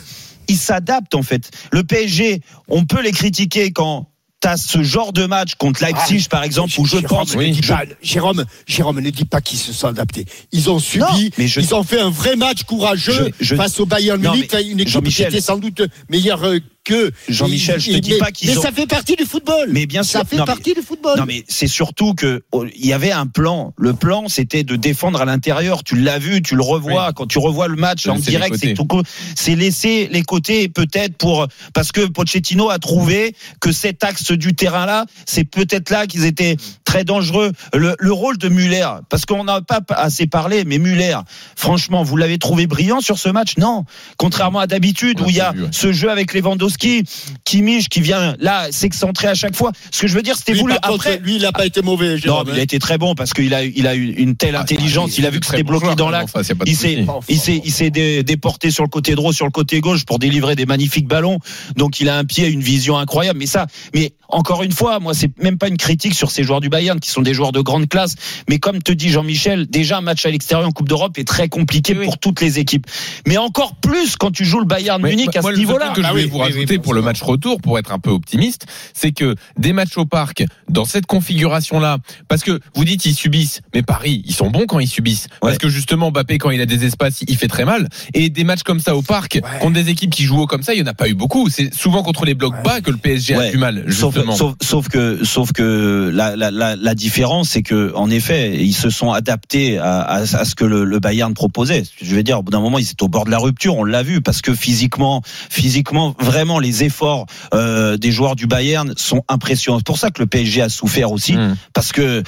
ils 0.48 0.56
s'adaptent 0.56 1.14
en 1.16 1.22
fait. 1.22 1.50
Le 1.72 1.82
PSG, 1.82 2.40
on 2.68 2.84
peut 2.84 3.02
les 3.02 3.12
critiquer 3.12 3.72
quand 3.72 4.08
T'as 4.38 4.58
ce 4.58 4.82
genre 4.82 5.14
de 5.14 5.24
match 5.24 5.54
contre 5.54 5.82
Leipzig, 5.82 6.28
par 6.28 6.42
exemple, 6.44 6.70
où 6.78 6.84
je 6.84 6.98
Jérôme, 6.98 7.08
pense. 7.08 7.34
oui, 7.34 7.58
pas- 7.66 7.84
Jérôme, 8.02 8.44
Jérôme, 8.66 9.00
ne 9.00 9.08
dis 9.08 9.24
pas 9.24 9.40
qu'ils 9.40 9.58
se 9.58 9.72
sont 9.72 9.88
adaptés. 9.88 10.26
Ils 10.52 10.68
ont 10.68 10.78
subi, 10.78 11.00
Non, 11.00 11.30
mais 11.38 11.48
je- 11.48 11.58
ils 11.58 11.74
ont 11.74 11.82
fait 11.82 11.98
un 12.00 12.10
vrai 12.10 12.36
match 12.36 12.64
courageux 12.64 13.32
Je- 13.40 13.44
je- 13.44 13.54
face 13.56 13.80
au 13.80 13.86
Bayern 13.86 14.20
Munich, 14.20 14.52
une 14.70 14.78
équipe 14.80 15.08
qui 15.08 15.22
était 15.22 15.40
sans 15.40 15.56
doute 15.56 15.80
meilleure 16.10 16.44
euh, 16.44 16.58
que. 16.86 17.10
Jean-Michel, 17.28 17.78
je 17.80 17.90
te 17.92 17.96
dis 17.98 18.12
mais- 18.12 18.18
pas 18.18 18.30
qu'ils 18.30 18.48
Mais 18.50 18.56
ont- 18.56 18.62
ça 18.62 18.72
fait 18.72 18.86
partie 18.86 19.16
du 19.16 19.24
football. 19.26 19.68
Mais 19.72 19.84
bien 19.86 20.02
sûr, 20.02 20.20
ça 20.20 20.24
fait 20.24 20.36
non, 20.36 20.44
mais- 20.44 20.46
partie 20.54 20.72
du 20.74 20.80
football. 20.80 21.18
Non 21.18 21.24
mais 21.26 21.44
c'est 21.48 21.66
surtout 21.66 22.14
que 22.14 22.42
oh, 22.52 22.64
il 22.74 22.86
y 22.86 22.92
avait 22.94 23.12
un 23.12 23.26
plan. 23.26 23.74
Le 23.76 23.92
plan 23.92 24.28
c'était 24.28 24.62
de 24.64 24.76
défendre 24.76 25.20
à 25.20 25.24
l'intérieur. 25.26 25.84
Tu 25.84 25.96
l'as 25.96 26.18
vu, 26.18 26.40
tu 26.40 26.54
le 26.56 26.62
revois 26.62 27.12
quand 27.12 27.26
tu 27.26 27.38
revois 27.38 27.68
le 27.68 27.76
match 27.76 28.06
en 28.06 28.14
les 28.14 28.20
direct. 28.22 28.56
C'est 28.58 28.74
tout. 28.74 28.86
C'est 29.34 29.56
laisser 29.56 30.08
les 30.10 30.22
côtés 30.22 30.68
peut-être 30.68 31.16
pour 31.16 31.46
parce 31.74 31.92
que 31.92 32.06
Pochettino 32.06 32.70
a 32.70 32.78
trouvé 32.78 33.34
que 33.60 33.72
cet 33.72 34.04
axe 34.04 34.30
du 34.32 34.54
terrain 34.54 34.86
là, 34.86 35.04
c'est 35.26 35.44
peut-être 35.44 35.90
là 35.90 36.06
qu'ils 36.06 36.24
étaient 36.24 36.56
très 36.84 37.02
dangereux. 37.04 37.52
Le, 37.74 37.96
le 37.98 38.12
rôle 38.12 38.38
de 38.38 38.48
Muller, 38.48 38.86
parce 39.08 39.26
qu'on 39.26 39.44
n'a 39.44 39.60
pas 39.60 39.80
assez 39.90 40.26
parlé, 40.26 40.64
mais 40.64 40.78
Muller, 40.78 41.18
franchement, 41.56 42.02
vous 42.04 42.16
l'avez 42.16 42.38
trouvé 42.38 42.66
brillant 42.66 43.00
sur 43.00 43.18
ce 43.18 43.28
match? 43.28 43.56
Non, 43.58 43.84
contrairement 44.16 44.60
à 44.60 44.66
d'habitude 44.66 45.20
où 45.20 45.28
il 45.28 45.36
y 45.36 45.40
a 45.40 45.46
l'a 45.46 45.52
vu, 45.52 45.62
ouais. 45.64 45.68
ce 45.72 45.92
jeu 45.92 46.10
avec 46.10 46.32
Lewandowski, 46.76 47.04
Kimmich 47.44 47.88
qui 47.88 48.00
vient 48.00 48.36
là 48.38 48.68
s'excentrer 48.70 49.28
à 49.28 49.34
chaque 49.34 49.56
fois. 49.56 49.72
Ce 49.90 50.00
que 50.02 50.06
je 50.06 50.14
veux 50.14 50.22
dire, 50.22 50.36
c'était 50.36 50.52
lui, 50.52 50.60
voulu. 50.60 50.74
Après, 50.82 51.18
lui, 51.18 51.36
il 51.36 51.42
n'a 51.42 51.52
pas 51.52 51.66
été 51.66 51.82
mauvais. 51.82 52.10
non, 52.12 52.16
Jérôme, 52.16 52.42
mais 52.46 52.50
hein. 52.52 52.54
il 52.56 52.60
a 52.60 52.62
été 52.64 52.78
très 52.78 52.98
bon 52.98 53.14
parce 53.14 53.32
qu'il 53.32 53.52
a, 53.54 53.64
eu- 53.64 53.72
il 53.76 53.86
a 53.86 53.94
eu 53.94 54.12
une 54.12 54.36
telle 54.36 54.56
Ah, 54.56 54.60
intelligence. 54.60 55.18
Il 55.18 55.26
a 55.26 55.30
vu 55.30 55.40
que 55.40 55.46
c'était 55.46 55.62
bloqué 55.62 55.94
dans 55.96 56.10
l'axe. 56.10 56.32
Il 56.66 56.76
s'est, 56.76 57.04
il 57.28 57.38
s'est, 57.38 57.60
il 57.64 57.72
s'est 57.72 57.90
dé- 57.90 58.22
déporté 58.22 58.70
sur 58.70 58.84
le 58.84 58.88
côté 58.88 59.14
droit, 59.14 59.32
sur 59.32 59.46
le 59.46 59.50
côté 59.52 59.80
gauche 59.80 60.04
pour 60.04 60.18
délivrer 60.18 60.56
des 60.56 60.66
magnifiques 60.66 61.06
ballons. 61.08 61.38
Donc 61.76 62.00
il 62.00 62.08
a 62.08 62.16
un 62.18 62.24
pied, 62.24 62.48
une 62.48 62.60
vision 62.62 62.98
incroyable. 62.98 63.38
Mais 63.38 63.46
ça, 63.46 63.66
mais 63.94 64.12
encore 64.28 64.62
une 64.62 64.72
fois, 64.72 64.98
moi 65.00 65.14
c'est 65.14 65.30
même 65.38 65.58
pas 65.58 65.68
une 65.68 65.76
critique 65.76 66.14
sur 66.14 66.30
ces 66.30 66.42
joueurs 66.42 66.60
du 66.60 66.68
Bayern 66.68 66.98
qui 67.00 67.10
sont 67.10 67.22
des 67.22 67.34
joueurs 67.34 67.52
de 67.52 67.60
grande 67.60 67.88
classe. 67.88 68.14
Mais 68.48 68.58
comme 68.58 68.82
te 68.82 68.92
dit 68.92 69.08
Jean-Michel, 69.10 69.66
déjà 69.66 69.98
un 69.98 70.00
match 70.00 70.24
à 70.26 70.30
l'extérieur 70.30 70.66
en 70.66 70.72
Coupe 70.72 70.88
d'Europe 70.88 71.16
est 71.18 71.26
très 71.26 71.48
compliqué 71.48 71.94
Oui, 71.96 72.04
pour 72.04 72.18
toutes 72.18 72.40
les 72.40 72.58
équipes. 72.58 72.86
Mais 73.26 73.36
encore 73.36 73.76
plus 73.76 74.16
quand 74.16 74.30
tu 74.30 74.44
joues 74.44 74.60
le 74.60 74.66
Bayern 74.66 75.00
Mais 75.02 75.10
Munich 75.10 75.36
à 75.36 75.42
moi, 75.42 75.52
ce 75.52 75.58
niveau-là. 75.58 75.92
oui, 76.14 76.65
pour 76.78 76.94
le 76.94 77.02
match 77.02 77.22
retour, 77.22 77.60
pour 77.60 77.78
être 77.78 77.92
un 77.92 77.98
peu 77.98 78.10
optimiste, 78.10 78.66
c'est 78.94 79.12
que 79.12 79.34
des 79.58 79.72
matchs 79.72 79.96
au 79.96 80.04
parc, 80.06 80.44
dans 80.68 80.84
cette 80.84 81.06
configuration-là, 81.06 81.98
parce 82.28 82.42
que 82.42 82.60
vous 82.74 82.84
dites 82.84 83.04
ils 83.06 83.14
subissent, 83.14 83.60
mais 83.74 83.82
Paris, 83.82 84.22
ils 84.26 84.34
sont 84.34 84.50
bons 84.50 84.66
quand 84.66 84.78
ils 84.78 84.88
subissent. 84.88 85.28
Parce 85.40 85.54
Ouais. 85.54 85.58
que 85.58 85.68
justement, 85.68 86.10
Mbappé, 86.10 86.38
quand 86.38 86.50
il 86.50 86.60
a 86.60 86.66
des 86.66 86.84
espaces, 86.84 87.22
il 87.26 87.36
fait 87.36 87.48
très 87.48 87.64
mal. 87.64 87.88
Et 88.14 88.30
des 88.30 88.44
matchs 88.44 88.62
comme 88.62 88.80
ça 88.80 88.96
au 88.96 89.02
parc, 89.02 89.40
contre 89.60 89.74
des 89.74 89.88
équipes 89.90 90.10
qui 90.10 90.24
jouent 90.24 90.40
haut 90.42 90.46
comme 90.46 90.62
ça, 90.62 90.74
il 90.74 90.82
n'y 90.82 90.82
en 90.82 90.90
a 90.90 90.94
pas 90.94 91.08
eu 91.08 91.14
beaucoup. 91.14 91.48
C'est 91.48 91.72
souvent 91.74 92.02
contre 92.02 92.24
les 92.24 92.34
blocs 92.34 92.54
bas 92.64 92.80
que 92.80 92.90
le 92.90 92.96
PSG 92.96 93.34
a 93.34 93.38
Ouais. 93.38 93.50
du 93.50 93.58
mal, 93.58 93.84
Sauf, 93.92 94.14
justement. 94.14 94.34
sauf, 94.36 94.54
sauf 94.62 94.88
que, 94.88 95.24
sauf 95.24 95.52
que 95.52 96.10
la, 96.12 96.36
la, 96.36 96.50
la, 96.50 96.76
la 96.76 96.94
différence, 96.94 97.50
c'est 97.50 97.62
que 97.62 97.92
en 97.94 98.10
effet, 98.10 98.56
ils 98.64 98.72
se 98.74 98.90
sont 98.90 99.12
adaptés 99.12 99.78
à, 99.78 100.00
à, 100.00 100.14
à 100.20 100.44
ce 100.44 100.54
que 100.54 100.64
le, 100.64 100.84
le 100.84 100.98
Bayern 101.00 101.32
proposait. 101.34 101.82
Je 102.00 102.14
veux 102.14 102.22
dire, 102.22 102.38
au 102.38 102.42
bout 102.42 102.50
d'un 102.52 102.60
moment, 102.60 102.78
ils 102.78 102.90
étaient 102.90 103.02
au 103.02 103.08
bord 103.08 103.24
de 103.24 103.30
la 103.30 103.38
rupture. 103.38 103.76
On 103.76 103.84
l'a 103.84 104.02
vu 104.02 104.20
parce 104.20 104.40
que 104.42 104.54
physiquement, 104.54 105.22
physiquement, 105.50 106.14
vraiment, 106.20 106.55
les 106.58 106.84
efforts 106.84 107.26
euh, 107.54 107.96
des 107.96 108.10
joueurs 108.12 108.36
du 108.36 108.46
Bayern 108.46 108.92
sont 108.96 109.22
impressionnants. 109.28 109.78
C'est 109.78 109.86
pour 109.86 109.98
ça 109.98 110.10
que 110.10 110.20
le 110.22 110.26
PSG 110.26 110.62
a 110.62 110.68
souffert 110.68 111.12
aussi, 111.12 111.34
Mmh. 111.34 111.56
parce 111.72 111.92
que. 111.92 112.22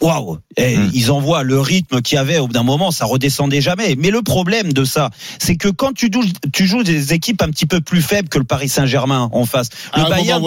Waouh, 0.00 0.38
Eh, 0.56 0.76
Mm. 0.76 0.90
ils 0.92 1.12
envoient 1.12 1.44
le 1.44 1.60
rythme 1.60 2.02
qu'il 2.02 2.16
y 2.16 2.18
avait 2.18 2.38
au 2.38 2.48
bout 2.48 2.52
d'un 2.52 2.64
moment, 2.64 2.90
ça 2.90 3.04
redescendait 3.04 3.60
jamais. 3.60 3.94
Mais 3.96 4.10
le 4.10 4.22
problème 4.22 4.72
de 4.72 4.84
ça, 4.84 5.10
c'est 5.38 5.54
que 5.56 5.68
quand 5.68 5.92
tu 5.92 6.10
joues, 6.12 6.24
tu 6.52 6.66
joues 6.66 6.82
des 6.82 7.12
équipes 7.12 7.40
un 7.42 7.48
petit 7.48 7.64
peu 7.64 7.80
plus 7.80 8.02
faibles 8.02 8.28
que 8.28 8.38
le 8.38 8.44
Paris 8.44 8.68
Saint-Germain 8.68 9.28
en 9.32 9.46
face, 9.46 9.68
le 9.94 10.02
moment 10.02 10.16
Bayern 10.16 10.42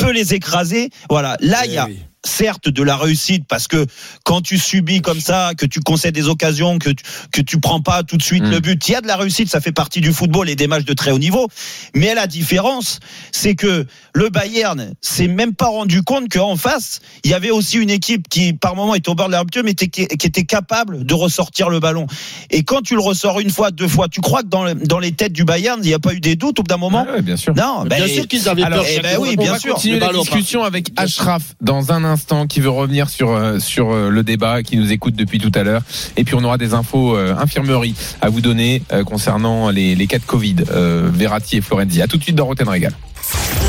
peut- 0.00 0.10
les 0.10 0.34
écraser. 0.34 0.90
Voilà, 1.08 1.36
là 1.40 1.64
il 1.64 1.72
y 1.72 1.78
a 1.78 1.86
Eh 1.88 1.92
oui. 1.92 2.00
Certes 2.26 2.68
de 2.68 2.82
la 2.82 2.96
réussite 2.96 3.44
parce 3.48 3.68
que 3.68 3.86
quand 4.24 4.40
tu 4.40 4.58
subis 4.58 5.00
comme 5.00 5.20
ça, 5.20 5.52
que 5.56 5.66
tu 5.66 5.80
concèdes 5.80 6.14
des 6.14 6.28
occasions, 6.28 6.78
que 6.78 6.90
tu, 6.90 7.04
que 7.32 7.40
tu 7.40 7.60
prends 7.60 7.80
pas 7.80 8.02
tout 8.02 8.16
de 8.16 8.22
suite 8.22 8.44
le 8.44 8.60
but, 8.60 8.86
il 8.88 8.92
y 8.92 8.94
a 8.94 9.00
de 9.00 9.06
la 9.06 9.16
réussite, 9.16 9.48
ça 9.48 9.60
fait 9.60 9.72
partie 9.72 10.00
du 10.00 10.12
football 10.12 10.48
et 10.48 10.56
des 10.56 10.66
matchs 10.66 10.84
de 10.84 10.92
très 10.94 11.10
haut 11.12 11.18
niveau. 11.18 11.48
Mais 11.94 12.14
la 12.14 12.26
différence, 12.26 12.98
c'est 13.32 13.54
que 13.54 13.86
le 14.14 14.28
Bayern 14.28 14.92
s'est 15.00 15.28
même 15.28 15.54
pas 15.54 15.66
rendu 15.68 16.02
compte 16.02 16.28
qu'en 16.32 16.56
face, 16.56 17.00
il 17.24 17.30
y 17.30 17.34
avait 17.34 17.50
aussi 17.50 17.76
une 17.78 17.90
équipe 17.90 18.28
qui 18.28 18.52
par 18.52 18.74
moment 18.74 18.94
était 18.94 19.08
au 19.08 19.14
bord 19.14 19.26
de 19.28 19.32
la 19.32 19.40
rupture, 19.40 19.62
mais 19.64 19.70
était- 19.72 19.88
qui, 19.88 20.02
était 20.02 20.44
capable 20.44 21.04
de 21.04 21.14
ressortir 21.14 21.68
le 21.68 21.78
ballon. 21.80 22.06
Et 22.50 22.62
quand 22.64 22.80
tu 22.82 22.94
le 22.94 23.00
ressors 23.00 23.38
une 23.40 23.50
fois, 23.50 23.70
deux 23.70 23.88
fois, 23.88 24.08
tu 24.08 24.20
crois 24.20 24.42
que 24.42 24.48
dans, 24.48 24.64
le- 24.64 24.74
dans 24.74 24.98
les 24.98 25.12
têtes 25.12 25.32
du 25.32 25.44
Bayern, 25.44 25.80
il 25.82 25.86
n'y 25.88 25.94
a 25.94 25.98
pas 25.98 26.12
eu 26.14 26.20
des 26.20 26.34
doutes 26.36 26.58
au 26.58 26.62
bout 26.62 26.68
d'un 26.68 26.76
moment? 26.76 27.06
Ah 27.08 27.12
ouais, 27.14 27.22
bien 27.22 27.36
sûr. 27.36 27.54
Non, 27.54 27.84
Bien 27.84 27.98
ben, 28.00 28.08
sûr 28.08 28.26
qu'ils 28.26 28.48
avaient 28.48 28.62
Alors, 28.62 28.80
peur. 28.80 28.88
eh 28.92 29.00
ben 29.00 29.18
oui, 29.20 29.34
on 29.38 29.42
bien 29.42 29.52
va 29.52 29.58
sûr. 29.58 29.74
continuer 29.74 30.00
la 30.00 30.12
discussion 30.12 30.64
avec 30.64 30.92
Bien. 30.94 31.04
Ashraf 31.04 31.54
dans 31.60 31.92
un 31.92 32.02
instant 32.04 32.15
qui 32.48 32.60
veut 32.60 32.70
revenir 32.70 33.08
sur 33.08 33.30
euh, 33.30 33.58
sur 33.58 33.92
euh, 33.92 34.10
le 34.10 34.22
débat, 34.22 34.62
qui 34.62 34.76
nous 34.76 34.92
écoute 34.92 35.14
depuis 35.14 35.38
tout 35.38 35.52
à 35.54 35.62
l'heure. 35.62 35.82
Et 36.16 36.24
puis 36.24 36.34
on 36.34 36.44
aura 36.44 36.58
des 36.58 36.74
infos 36.74 37.16
euh, 37.16 37.34
infirmerie 37.38 37.94
à 38.20 38.28
vous 38.28 38.40
donner 38.40 38.82
euh, 38.92 39.04
concernant 39.04 39.70
les, 39.70 39.94
les 39.94 40.06
cas 40.06 40.18
de 40.18 40.24
Covid, 40.24 40.56
euh, 40.70 41.08
Verratti 41.12 41.56
et 41.56 41.60
Florenzi. 41.60 42.02
À 42.02 42.06
tout 42.06 42.16
de 42.16 42.22
suite 42.22 42.36
dans 42.36 42.46
Roten 42.46 42.68
Régal. 42.68 42.92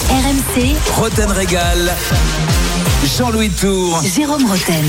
RMC, 0.10 0.76
Roten 0.96 1.32
Régal. 1.32 1.94
Jean-Louis 3.16 3.50
Tour. 3.50 4.02
Jérôme 4.16 4.46
Roten. 4.46 4.84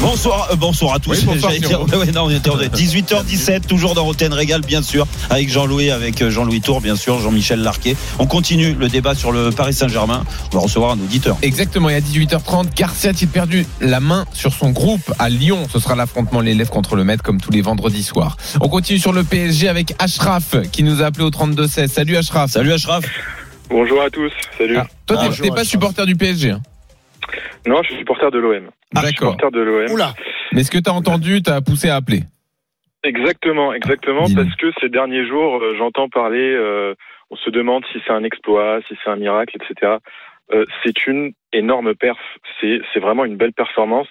Bonsoir, 0.00 0.48
euh, 0.52 0.56
bonsoir 0.56 0.94
à 0.94 0.98
tous. 1.00 1.10
Oui, 1.10 1.24
bonsoir, 1.24 1.50
J'allais 1.50 1.58
dire- 1.60 1.68
Jérôme. 1.70 1.90
ouais, 2.00 2.12
non, 2.12 2.24
on 2.26 2.30
était 2.30 2.48
en 2.48 2.56
18h17, 2.56 3.62
toujours 3.66 3.94
dans 3.94 4.04
Roten 4.04 4.32
Régal, 4.32 4.60
bien 4.60 4.82
sûr, 4.82 5.04
avec 5.28 5.48
Jean-Louis, 5.50 5.90
avec 5.90 6.22
euh, 6.22 6.30
Jean-Louis 6.30 6.60
Tour, 6.60 6.80
bien 6.80 6.94
sûr, 6.94 7.18
Jean-Michel 7.20 7.60
Larquet. 7.60 7.96
On 8.20 8.26
continue 8.26 8.72
le 8.74 8.88
débat 8.88 9.16
sur 9.16 9.32
le 9.32 9.50
Paris 9.50 9.74
Saint-Germain. 9.74 10.22
On 10.52 10.56
va 10.58 10.62
recevoir 10.62 10.92
un 10.92 11.00
auditeur. 11.00 11.36
Exactement, 11.42 11.90
et 11.90 11.96
à 11.96 12.00
18h30, 12.00 12.72
Garcia 12.76 13.10
a-t-il 13.10 13.28
perdu 13.28 13.66
la 13.80 13.98
main 13.98 14.24
sur 14.32 14.52
son 14.52 14.70
groupe 14.70 15.12
à 15.18 15.28
Lyon? 15.28 15.66
Ce 15.72 15.80
sera 15.80 15.96
l'affrontement 15.96 16.40
l'élève 16.40 16.68
contre 16.68 16.94
le 16.94 17.02
maître 17.02 17.24
comme 17.24 17.40
tous 17.40 17.50
les 17.50 17.62
vendredis 17.62 18.04
soirs. 18.04 18.36
On 18.60 18.68
continue 18.68 19.00
sur 19.00 19.12
le 19.12 19.24
PSG 19.24 19.68
avec 19.68 19.94
Ashraf 19.98 20.54
qui 20.70 20.84
nous 20.84 21.02
a 21.02 21.06
appelé 21.06 21.24
au 21.24 21.30
32-16. 21.30 21.88
Salut 21.88 22.16
Ashraf. 22.16 22.52
Salut 22.52 22.72
Ashraf. 22.72 23.04
Bonjour 23.70 24.00
à 24.00 24.08
tous, 24.08 24.30
salut. 24.56 24.76
Ah, 24.78 24.86
toi, 25.06 25.16
t'es- 25.16 25.48
pas 25.48 25.54
Ashraf. 25.56 25.66
supporter 25.68 26.06
du 26.06 26.14
PSG. 26.16 26.52
hein 26.52 26.60
Non, 27.66 27.82
je 27.82 27.88
suis 27.88 27.98
supporter 27.98 28.30
de 28.30 28.38
l'OM. 28.38 28.70
D'accord. 28.92 29.32
Supporter 29.32 29.50
de 29.50 29.60
l'OM. 29.60 29.90
Oula, 29.90 30.14
Mais 30.52 30.62
ce 30.62 30.70
que 30.70 30.78
t'as 30.78 30.92
entendu, 30.92 31.42
t'as 31.42 31.60
poussé 31.60 31.88
à 31.88 31.96
appeler. 31.96 32.22
Exactement, 33.04 33.72
exactement, 33.72 34.24
parce 34.34 34.56
que 34.56 34.72
ces 34.80 34.88
derniers 34.88 35.24
jours, 35.24 35.62
euh, 35.62 35.76
j'entends 35.78 36.08
parler, 36.08 36.52
euh, 36.52 36.94
on 37.30 37.36
se 37.36 37.48
demande 37.48 37.84
si 37.92 38.00
c'est 38.04 38.12
un 38.12 38.24
exploit, 38.24 38.80
si 38.88 38.96
c'est 39.02 39.10
un 39.10 39.16
miracle, 39.16 39.56
etc. 39.56 39.98
Euh, 40.52 40.64
c'est 40.82 41.06
une 41.06 41.32
énorme 41.52 41.94
perf, 41.94 42.18
c'est 42.60 42.80
c'est 42.92 43.00
vraiment 43.00 43.24
une 43.24 43.36
belle 43.36 43.52
performance. 43.52 44.08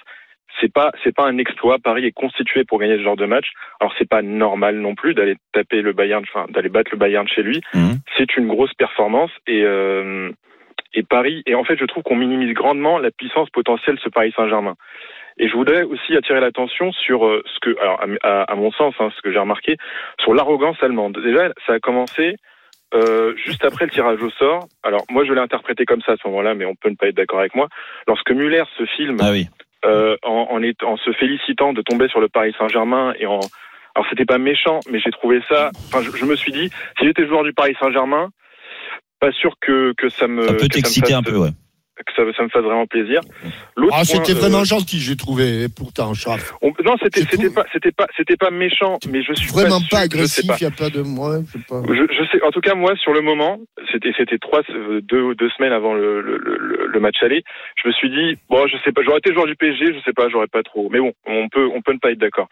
C'est 0.61 0.71
pas 0.71 0.91
c'est 1.03 1.13
pas 1.13 1.27
un 1.27 1.37
exploit. 1.37 1.77
Paris 1.79 2.05
est 2.05 2.11
constitué 2.11 2.63
pour 2.63 2.79
gagner 2.79 2.97
ce 2.97 3.03
genre 3.03 3.17
de 3.17 3.25
match. 3.25 3.47
Alors 3.79 3.93
c'est 3.97 4.07
pas 4.07 4.21
normal 4.21 4.77
non 4.79 4.95
plus 4.95 5.13
d'aller 5.13 5.35
taper 5.51 5.81
le 5.81 5.93
Bayern, 5.93 6.23
enfin 6.23 6.45
d'aller 6.49 6.69
battre 6.69 6.91
le 6.93 6.97
Bayern 6.97 7.27
chez 7.27 7.43
lui. 7.43 7.61
Mhm. 7.73 7.97
C'est 8.15 8.37
une 8.37 8.47
grosse 8.47 8.73
performance 8.73 9.31
et 9.47 9.63
euh, 9.63 10.31
et 10.93 11.03
Paris. 11.03 11.43
Et 11.45 11.55
en 11.55 11.63
fait, 11.63 11.77
je 11.77 11.85
trouve 11.85 12.03
qu'on 12.03 12.15
minimise 12.15 12.53
grandement 12.53 12.97
la 12.99 13.11
puissance 13.11 13.49
potentielle 13.49 13.95
de 13.95 14.01
ce 14.01 14.09
Paris 14.09 14.33
Saint-Germain. 14.35 14.75
Et 15.39 15.47
je 15.47 15.53
voudrais 15.53 15.83
aussi 15.83 16.15
attirer 16.15 16.39
l'attention 16.39 16.91
sur 16.91 17.25
euh, 17.27 17.43
ce 17.45 17.59
que, 17.61 17.79
alors 17.79 18.01
à, 18.23 18.27
à- 18.27 18.43
à 18.51 18.55
mon 18.55 18.71
sens, 18.71 18.95
hein, 18.99 19.09
ce 19.15 19.21
que 19.21 19.31
j'ai 19.31 19.37
remarqué, 19.39 19.77
sur 20.19 20.33
l'arrogance 20.33 20.81
allemande. 20.81 21.19
Déjà, 21.23 21.49
ça 21.67 21.73
a 21.73 21.79
commencé 21.79 22.35
euh, 22.95 23.35
juste 23.35 23.63
après 23.65 23.85
le 23.85 23.91
tirage 23.91 24.21
au 24.23 24.29
sort. 24.31 24.65
Alors 24.81 25.03
moi, 25.09 25.25
je 25.25 25.33
l'ai 25.33 25.39
interprété 25.41 25.85
comme 25.85 26.01
ça 26.01 26.13
à 26.13 26.15
ce 26.17 26.27
moment-là, 26.27 26.55
mais 26.55 26.65
on 26.65 26.73
peut 26.75 26.89
ne 26.89 26.95
pas 26.95 27.07
être 27.07 27.15
d'accord 27.15 27.39
avec 27.39 27.53
moi. 27.53 27.67
Lorsque 28.07 28.31
Muller 28.31 28.63
se 28.77 28.85
filme 28.85 29.17
Ah 29.19 29.31
oui. 29.31 29.45
euh, 29.85 30.15
en, 30.23 30.47
en, 30.49 30.63
est- 30.63 30.81
en 30.83 30.97
se 30.97 31.11
félicitant 31.11 31.73
de 31.73 31.81
tomber 31.83 32.07
sur 32.07 32.19
le 32.21 32.29
Paris 32.29 32.55
Saint-Germain 32.57 33.13
et 33.19 33.25
en 33.27 33.39
alors 33.95 34.05
c'était 34.11 34.25
pas 34.25 34.37
méchant, 34.37 34.79
mais 34.91 34.99
j'ai 34.99 35.09
trouvé 35.09 35.41
ça. 35.49 35.71
Enfin, 35.87 36.03
je, 36.03 36.11
je 36.15 36.23
me 36.25 36.35
suis 36.35 36.51
dit, 36.51 36.69
si 36.99 37.05
j'étais 37.05 37.25
joueur 37.25 37.43
du 37.43 37.51
Paris 37.51 37.75
Saint-Germain, 37.79 38.29
pas 39.19 39.31
sûr 39.31 39.53
que 39.61 39.93
que 39.97 40.09
ça 40.09 40.27
me 40.27 40.45
Ça 40.47 40.53
peut 40.53 40.67
t'exciter 40.67 41.07
fasse- 41.11 41.15
un 41.19 41.23
peu, 41.23 41.37
ouais. 41.37 41.49
que 42.05 42.13
ça, 42.15 42.21
ça 42.37 42.43
me 42.43 42.49
fasse 42.49 42.61
vraiment 42.63 42.85
plaisir. 42.85 43.21
L'autre 43.75 43.95
ah, 43.97 44.03
c'était 44.05 44.33
euh, 44.33 44.35
vraiment 44.35 44.63
gentil, 44.63 44.99
j'ai 44.99 45.15
trouvé, 45.15 45.67
pourtant, 45.75 46.11
on- 46.61 46.67
non, 46.85 46.95
c'était 47.01 47.25
pas 47.49 47.65
c'était 47.73 47.91
pas 47.91 48.05
c'était 48.15 48.37
pas 48.37 48.51
méchant, 48.51 48.99
mais 49.09 49.23
je 49.23 49.33
suis 49.33 49.49
Vraiment 49.51 49.79
pas, 49.81 49.97
pas 49.97 49.99
agressif, 50.01 50.45
il 50.59 50.63
n'y 50.67 50.71
a 50.71 50.75
pas 50.75 50.89
de 50.91 51.01
moi, 51.01 51.39
je 51.47 51.53
sais 51.57 51.65
pas. 51.67 51.81
Je, 51.87 52.03
je 52.13 52.23
sais. 52.31 52.43
En 52.43 52.51
tout 52.51 52.61
cas, 52.61 52.75
moi, 52.75 52.95
sur 52.97 53.13
le 53.13 53.21
moment, 53.21 53.57
c'était 53.91 54.11
c'était 54.15 54.37
trois 54.37 54.61
euh, 54.69 55.01
deux 55.01 55.33
deux 55.35 55.49
semaines 55.57 55.73
avant 55.73 55.95
le, 55.95 56.21
le, 56.21 56.37
le, 56.37 56.87
le 56.87 56.99
match 56.99 57.15
aller. 57.23 57.43
Je 57.81 57.87
me 57.87 57.93
suis 57.93 58.09
dit 58.11 58.39
bon, 58.49 58.67
je 58.67 58.77
sais 58.85 58.91
pas. 58.91 59.01
J'aurais 59.03 59.17
été 59.19 59.33
joueur 59.33 59.47
du 59.47 59.55
PSG, 59.55 59.93
je 59.95 59.99
sais 60.05 60.13
pas, 60.13 60.29
j'aurais 60.29 60.47
pas 60.47 60.61
trop. 60.63 60.89
Mais 60.91 60.99
bon, 60.99 61.13
on 61.25 61.49
peut 61.49 61.67
on 61.73 61.81
peut 61.81 61.93
ne 61.93 61.99
pas 61.99 62.11
être 62.11 62.19
d'accord. 62.19 62.47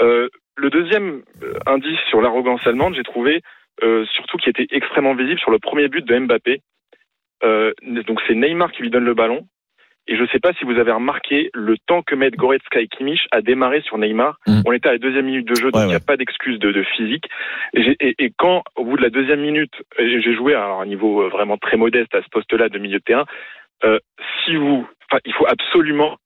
Euh, 0.00 0.28
le 0.56 0.68
deuxième 0.68 1.22
euh, 1.42 1.54
indice 1.66 1.98
sur 2.10 2.20
l'arrogance 2.20 2.60
allemande, 2.66 2.94
j'ai 2.94 3.02
trouvé 3.04 3.40
euh, 3.82 4.04
surtout 4.06 4.36
qui 4.38 4.50
était 4.50 4.66
extrêmement 4.70 5.14
visible 5.14 5.40
sur 5.40 5.50
le 5.50 5.58
premier 5.58 5.88
but 5.88 6.04
de 6.04 6.18
Mbappé. 6.18 6.60
Euh, 7.44 7.72
donc 8.06 8.20
c'est 8.26 8.34
Neymar 8.34 8.70
qui 8.72 8.82
lui 8.82 8.90
donne 8.90 9.04
le 9.04 9.14
ballon. 9.14 9.46
Et 10.08 10.16
je 10.16 10.22
ne 10.22 10.26
sais 10.28 10.40
pas 10.40 10.52
si 10.54 10.64
vous 10.64 10.78
avez 10.78 10.90
remarqué 10.90 11.50
le 11.54 11.76
temps 11.86 12.02
que 12.02 12.16
mettent 12.16 12.34
Goretzka 12.34 12.80
et 12.80 12.88
Kimmich 12.88 13.28
à 13.30 13.40
démarrer 13.40 13.82
sur 13.82 13.98
Neymar. 13.98 14.36
Mhm. 14.48 14.62
On 14.66 14.72
était 14.72 14.88
à 14.88 14.92
la 14.92 14.98
deuxième 14.98 15.26
minute 15.26 15.46
de 15.46 15.54
jeu, 15.54 15.70
donc 15.70 15.76
Ouais, 15.76 15.82
il 15.84 15.88
n'y 15.88 15.94
a 15.94 15.98
ouais. 15.98 16.04
pas 16.04 16.16
d'excuse 16.16 16.58
de, 16.58 16.72
de 16.72 16.82
physique. 16.82 17.26
Et, 17.72 17.82
j'ai- 17.84 17.96
et, 18.00 18.14
et 18.18 18.32
quand, 18.36 18.64
au 18.74 18.84
bout 18.84 18.96
de 18.96 19.02
la 19.02 19.10
deuxième 19.10 19.40
minute, 19.40 19.72
j'ai 19.98 20.34
joué 20.34 20.54
à 20.54 20.64
un 20.66 20.86
niveau 20.86 21.22
euh, 21.22 21.28
vraiment 21.28 21.56
très 21.56 21.76
modeste 21.76 22.12
à 22.16 22.22
ce 22.22 22.28
poste-là 22.30 22.68
de 22.68 22.78
milieu 22.78 22.98
de 22.98 23.04
terrain, 23.04 23.26
euh, 23.84 23.98
si 24.44 24.56
vous, 24.56 24.84
il 25.24 25.32
faut 25.34 25.46
absolument, 25.46 26.16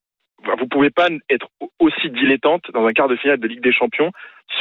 vous 0.58 0.66
pouvez 0.68 0.90
pas 0.90 1.08
être 1.28 1.48
aussi 1.78 2.08
dilettante 2.10 2.70
dans 2.72 2.86
un 2.86 2.92
quart 2.92 3.08
de 3.08 3.16
finale 3.16 3.40
de 3.40 3.46
Ligue 3.48 3.62
des 3.62 3.72
Champions 3.72 4.10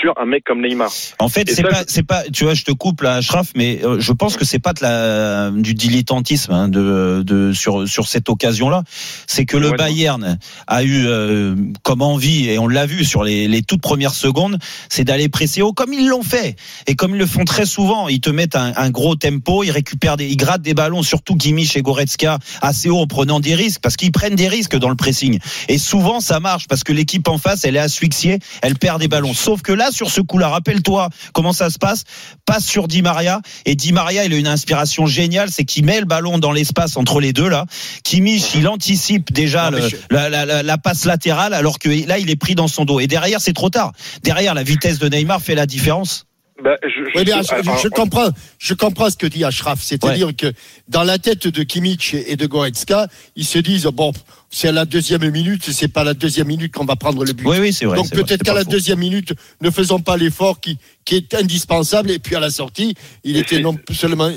sur 0.02 0.14
un 0.18 0.26
mec 0.26 0.44
comme 0.44 0.62
Neymar. 0.62 0.90
En 1.20 1.30
fait, 1.30 1.50
c'est 1.50 1.64
pas, 1.64 1.84
c'est 1.88 2.04
pas, 2.04 2.24
tu 2.34 2.44
vois, 2.44 2.54
je 2.54 2.64
te 2.64 2.72
coupe 2.72 3.02
là, 3.02 3.16
Ashraf, 3.16 3.52
mais 3.56 3.80
euh, 3.84 4.00
je 4.00 4.12
pense 4.12 4.36
que 4.36 4.44
c'est 4.46 4.60
pas 4.60 4.74
de 4.74 4.82
la, 4.82 5.52
du 5.52 5.74
dilettantisme 5.74 6.52
hein, 6.52 6.68
de, 6.68 7.24
de 7.24 7.54
sur 7.54 7.88
sur 7.88 8.08
cette 8.08 8.30
occasion-là. 8.30 8.84
C'est 9.28 9.46
que 9.46 9.58
le 9.58 9.70
Ouais, 9.70 9.78
Bayern 9.78 10.38
a 10.68 10.84
eu 10.84 11.06
euh, 11.08 11.56
comme 11.84 12.02
envie 12.02 12.50
et 12.50 12.60
on 12.60 12.68
l'a 12.68 12.86
vu 12.86 13.04
sur 13.04 13.24
les, 13.24 13.48
les 13.48 13.62
toutes 13.62 13.82
premières 13.82 14.14
secondes, 14.14 14.58
c'est 14.90 15.04
d'aller 15.04 15.30
presser 15.30 15.62
haut 15.62 15.74
comme 15.74 15.94
ils 15.94 16.08
l'ont 16.08 16.24
fait 16.24 16.56
et 16.88 16.96
comme 16.96 17.16
ils 17.16 17.20
le 17.20 17.26
font 17.26 17.46
très 17.46 17.66
souvent. 17.66 18.08
Ils 18.08 18.22
te 18.22 18.30
mettent 18.30 18.56
un, 18.56 18.74
un 18.76 18.90
gros 18.90 19.16
tempo, 19.16 19.64
ils 19.64 19.72
récupèrent 19.72 20.18
des, 20.18 20.28
ils 20.28 20.38
grattent 20.38 20.62
des 20.62 20.74
ballons, 20.74 21.04
surtout 21.04 21.36
Kimmich 21.36 21.78
et 21.78 21.82
Goretzka 21.82 22.40
assez 22.62 22.90
haut 22.90 23.00
en 23.00 23.08
prenant 23.08 23.40
des 23.40 23.56
risques 23.56 23.82
parce 23.82 23.98
qu'ils 23.98 24.12
prennent 24.12 24.36
des 24.36 24.48
risques 24.48 24.78
dans 24.78 24.90
le 24.90 24.96
pressing. 24.96 25.40
Et 25.68 25.78
souvent 25.78 26.20
ça 26.20 26.40
marche 26.40 26.68
parce 26.68 26.84
que 26.84 26.94
l'équipe 26.94 27.28
en 27.28 27.38
face, 27.38 27.66
elle 27.66 27.76
est 27.76 27.80
asphyxiée, 27.80 28.40
elle 28.62 28.76
perd 28.78 29.00
des 29.00 29.08
ballons. 29.08 29.34
Sauf 29.34 29.62
que 29.62 29.75
là, 29.76 29.90
sur 29.92 30.10
ce 30.10 30.22
coup-là, 30.22 30.50
rappelle-toi 30.50 31.10
comment 31.34 31.54
ça 31.54 31.70
se 31.70 31.78
passe. 31.78 32.04
Passe 32.46 32.66
sur 32.66 32.88
Di 32.88 33.02
Maria 33.02 33.42
et 33.66 33.76
Di 33.76 33.92
Maria, 33.94 34.26
il 34.26 34.34
a 34.34 34.38
une 34.38 34.48
inspiration 34.48 35.06
géniale, 35.06 35.50
c'est 35.52 35.66
qu'il 35.66 35.86
met 35.86 36.00
le 36.00 36.06
ballon 36.06 36.38
dans 36.40 36.52
l'espace 36.52 36.98
entre 36.98 37.20
les 37.20 37.34
deux 37.34 37.48
là. 37.50 37.66
Kimmich, 38.04 38.56
il 38.56 38.68
anticipe 38.68 39.32
déjà 39.34 39.70
Non, 39.72 39.78
mais 39.78 39.84
le- 39.84 39.90
je- 39.90 39.96
la, 40.10 40.30
la- 40.30 40.46
la- 40.46 40.64
la 40.64 40.78
passe 40.78 41.06
latérale 41.06 41.54
alors 41.54 41.80
que 41.80 41.90
là, 42.08 42.18
il 42.18 42.30
est 42.30 42.36
pris 42.36 42.56
dans 42.56 42.68
son 42.68 42.86
dos. 42.86 43.00
Et 43.00 43.08
derrière, 43.08 43.42
c'est 43.42 43.54
trop 43.54 43.70
tard. 43.70 43.92
Derrière, 44.24 44.54
la 44.54 44.64
vitesse 44.64 45.00
de 45.00 45.08
Neymar 45.08 45.42
fait 45.42 45.56
la 45.56 45.66
différence. 45.66 46.26
Bah, 46.66 46.78
je, 46.82 46.90
je, 46.90 47.00
Oui, 47.16 47.24
mais 47.26 47.26
je- 47.28 47.32
Ashraf, 47.38 47.60
alors, 47.68 47.78
je 47.78 47.88
comprends, 47.90 48.30
je 48.58 48.74
comprends 48.74 49.12
ce 49.12 49.18
que 49.18 49.28
dit 49.28 49.44
Ashraf. 49.44 49.84
C'est-à-dire 49.84 50.36
que 50.36 50.52
dans 50.88 51.04
la 51.04 51.20
tête 51.20 51.48
de 51.48 51.62
Kimmich 51.62 52.16
et 52.16 52.36
de 52.36 52.48
Goretzka, 52.48 53.08
ils 53.36 53.46
se 53.46 53.60
disent 53.60 53.86
bon, 53.86 54.14
c'est 54.50 54.70
à 54.70 54.72
la 54.72 54.86
deuxième 54.86 55.30
minute, 55.30 55.70
c'est 55.72 55.88
pas 55.88 56.02
à 56.02 56.06
la 56.06 56.14
deuxième 56.16 56.48
minute 56.48 56.74
qu'on 56.74 56.86
va 56.86 56.96
prendre 56.96 57.24
le 57.24 57.34
but. 57.34 57.46
Oui, 57.46 57.58
oui, 57.60 57.72
c'est 57.72 57.86
vrai. 57.86 57.98
Donc 57.98 58.10
peut-être 58.10 58.42
qu'à 58.42 58.56
la 58.56 58.64
faux. 58.64 58.72
deuxième 58.72 58.98
minute, 58.98 59.34
ne 59.62 59.70
faisons 59.70 60.00
pas 60.00 60.18
l'effort 60.18 60.60
qui, 60.60 60.80
qui 61.06 61.18
est 61.18 61.36
indispensable. 61.36 62.10
Et 62.10 62.18
puis 62.18 62.36
à 62.36 62.40
la 62.40 62.50
sortie, 62.50 62.96
il 63.24 63.38
Et 63.38 63.42
était 63.42 63.60
non 63.60 63.78
seulement, 63.92 64.32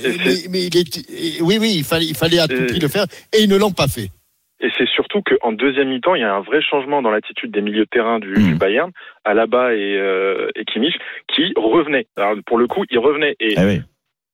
mais, 0.50 0.66
il 0.66 0.76
était, 0.76 1.02
oui, 1.40 1.56
oui, 1.58 1.76
il 1.76 1.84
fallait, 1.84 2.04
il 2.04 2.14
fallait 2.14 2.40
à 2.40 2.46
tout 2.46 2.66
prix 2.68 2.78
le 2.78 2.88
faire, 2.88 3.06
et 3.32 3.42
ils 3.42 3.48
ne 3.48 3.56
l'ont 3.56 3.72
pas 3.72 3.88
fait. 3.88 4.10
Et 4.60 4.70
c'est 4.76 4.88
surtout 4.88 5.22
qu'en 5.22 5.52
deuxième 5.52 5.88
mi-temps, 5.88 6.14
il 6.16 6.20
y 6.22 6.24
a 6.24 6.34
un 6.34 6.40
vrai 6.40 6.60
changement 6.60 7.00
dans 7.00 7.10
l'attitude 7.10 7.52
des 7.52 7.60
milieux 7.60 7.84
de 7.84 7.90
terrain 7.90 8.18
du, 8.18 8.30
Mhm. 8.30 8.48
du 8.48 8.54
Bayern, 8.56 8.90
Alaba 9.24 9.74
et, 9.74 9.96
euh, 9.96 10.48
et 10.56 10.64
Kimmich, 10.64 10.96
qui 11.28 11.52
revenaient. 11.56 12.06
Alors 12.16 12.36
pour 12.44 12.58
le 12.58 12.66
coup, 12.66 12.84
ils 12.90 12.98
revenaient. 12.98 13.36
Et 13.38 13.54
Ah 13.56 13.62
oui. 13.66 13.80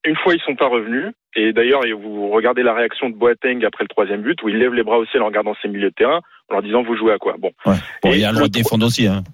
une 0.07 0.17
fois, 0.17 0.35
ils 0.35 0.41
sont 0.41 0.57
pas 0.57 0.69
revenus. 0.69 1.13
Et 1.37 1.53
d'ailleurs, 1.53 1.83
vous 1.99 2.29
regardez 2.31 2.63
la 2.63 2.75
réaction 2.75 3.11
de 3.11 3.17
Boateng 3.17 3.65
après 3.65 3.85
le 3.85 3.89
troisième 3.89 4.23
but, 4.23 4.41
où 4.43 4.49
il 4.49 4.57
lève 4.59 4.73
les 4.73 4.83
bras 4.85 4.99
au 4.99 5.05
ciel 5.07 5.23
en 5.23 5.27
regardant 5.27 5.57
ses 5.61 5.69
milieux 5.69 5.91
de 5.91 5.95
terrain, 5.95 6.21
en 6.51 6.55
leur 6.55 6.63
disant 6.63 6.83
vous 6.83 6.97
jouez 6.97 7.13
à 7.13 7.19
quoi. 7.19 7.37
Bon. 7.39 7.51
Ouais. 7.67 7.75
Bon, 8.03 8.13
Et 8.13 8.19
il 8.19 8.25
a 8.25 8.31
le 8.31 8.37
droit 8.37 8.49
de 8.49 8.53
défendre 8.53 8.87
aussi. 8.87 9.07
Hein. 9.07 9.25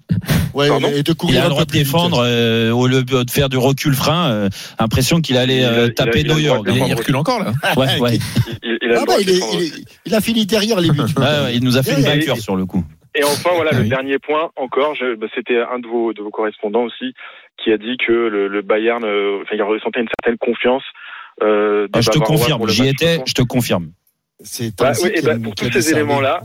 Ouais, 0.53 0.67
et 0.67 1.03
de 1.03 1.11
Il 1.11 1.15
courir 1.15 1.41
a 1.41 1.45
un 1.45 1.47
le 1.47 1.49
droit 1.51 1.65
de 1.65 1.71
défendre 1.71 2.21
euh, 2.25 2.71
au 2.71 2.87
lieu 2.87 3.03
de 3.03 3.29
faire 3.29 3.49
du 3.49 3.57
recul 3.57 3.93
frein. 3.93 4.31
euh, 4.31 4.49
impression 4.79 5.21
qu'il 5.21 5.37
allait 5.37 5.59
Il 5.59 5.63
a- 5.63 5.69
euh, 5.71 5.85
il 5.85 5.89
a- 5.91 5.93
taper 5.93 6.19
il 6.21 6.31
a 6.31 6.35
droit 6.35 6.63
de 6.63 6.71
Il, 6.71 6.87
il 6.87 6.93
recule 6.93 7.15
encore 7.15 7.39
là. 7.43 7.51
Ouais, 7.77 7.99
ouais. 7.99 8.17
Il, 8.63 8.77
il 8.81 8.91
a 8.93 8.99
Ah 9.01 9.05
bah, 9.05 9.13
il, 9.21 9.29
est- 9.29 9.39
il 9.53 9.85
il 10.05 10.15
a 10.15 10.21
fini 10.21 10.45
derrière 10.45 10.79
les 10.81 10.89
buts. 10.89 10.99
Ouais, 11.17 11.23
ouais, 11.23 11.55
il 11.55 11.63
nous 11.63 11.77
a 11.77 11.83
fait 11.83 11.93
une 11.93 11.99
Et- 12.05 12.09
vainqueur 12.19 12.37
sur 12.37 12.55
le 12.55 12.65
coup. 12.65 12.83
Et 13.13 13.23
enfin, 13.25 13.49
voilà, 13.55 13.71
Ah 13.73 13.77
le 13.77 13.81
oui. 13.83 13.89
dernier 13.89 14.19
point, 14.19 14.51
encore, 14.55 14.95
je- 14.95 15.15
bah, 15.15 15.27
c'était 15.35 15.57
un 15.57 15.79
de 15.79 15.87
vos, 15.87 16.13
de 16.13 16.21
vos 16.21 16.29
correspondants 16.31 16.83
aussi, 16.83 17.13
qui 17.61 17.71
a 17.73 17.77
dit 17.77 17.97
que 17.97 18.11
le, 18.13 18.47
le 18.47 18.61
Bayern, 18.61 19.03
euh, 19.03 19.39
enfin, 19.43 19.55
il 19.55 19.63
ressentait 19.63 19.99
une 19.99 20.07
certaine 20.23 20.37
confiance. 20.37 20.83
Euh, 21.43 21.87
Ah, 21.93 21.99
je 22.01 22.09
te 22.09 22.19
confirme, 22.19 22.67
j'y 22.69 22.87
étais, 22.87 23.19
je 23.25 23.33
te 23.33 23.41
confirme. 23.41 23.91
C'est 24.43 24.75
Bah, 24.77 24.91
oui, 25.03 25.11
et 25.15 25.21
bah, 25.21 25.33
a- 25.33 25.39
pour 25.39 25.55
tous 25.55 25.71
ces 25.71 25.91
éléments-là, 25.93 26.41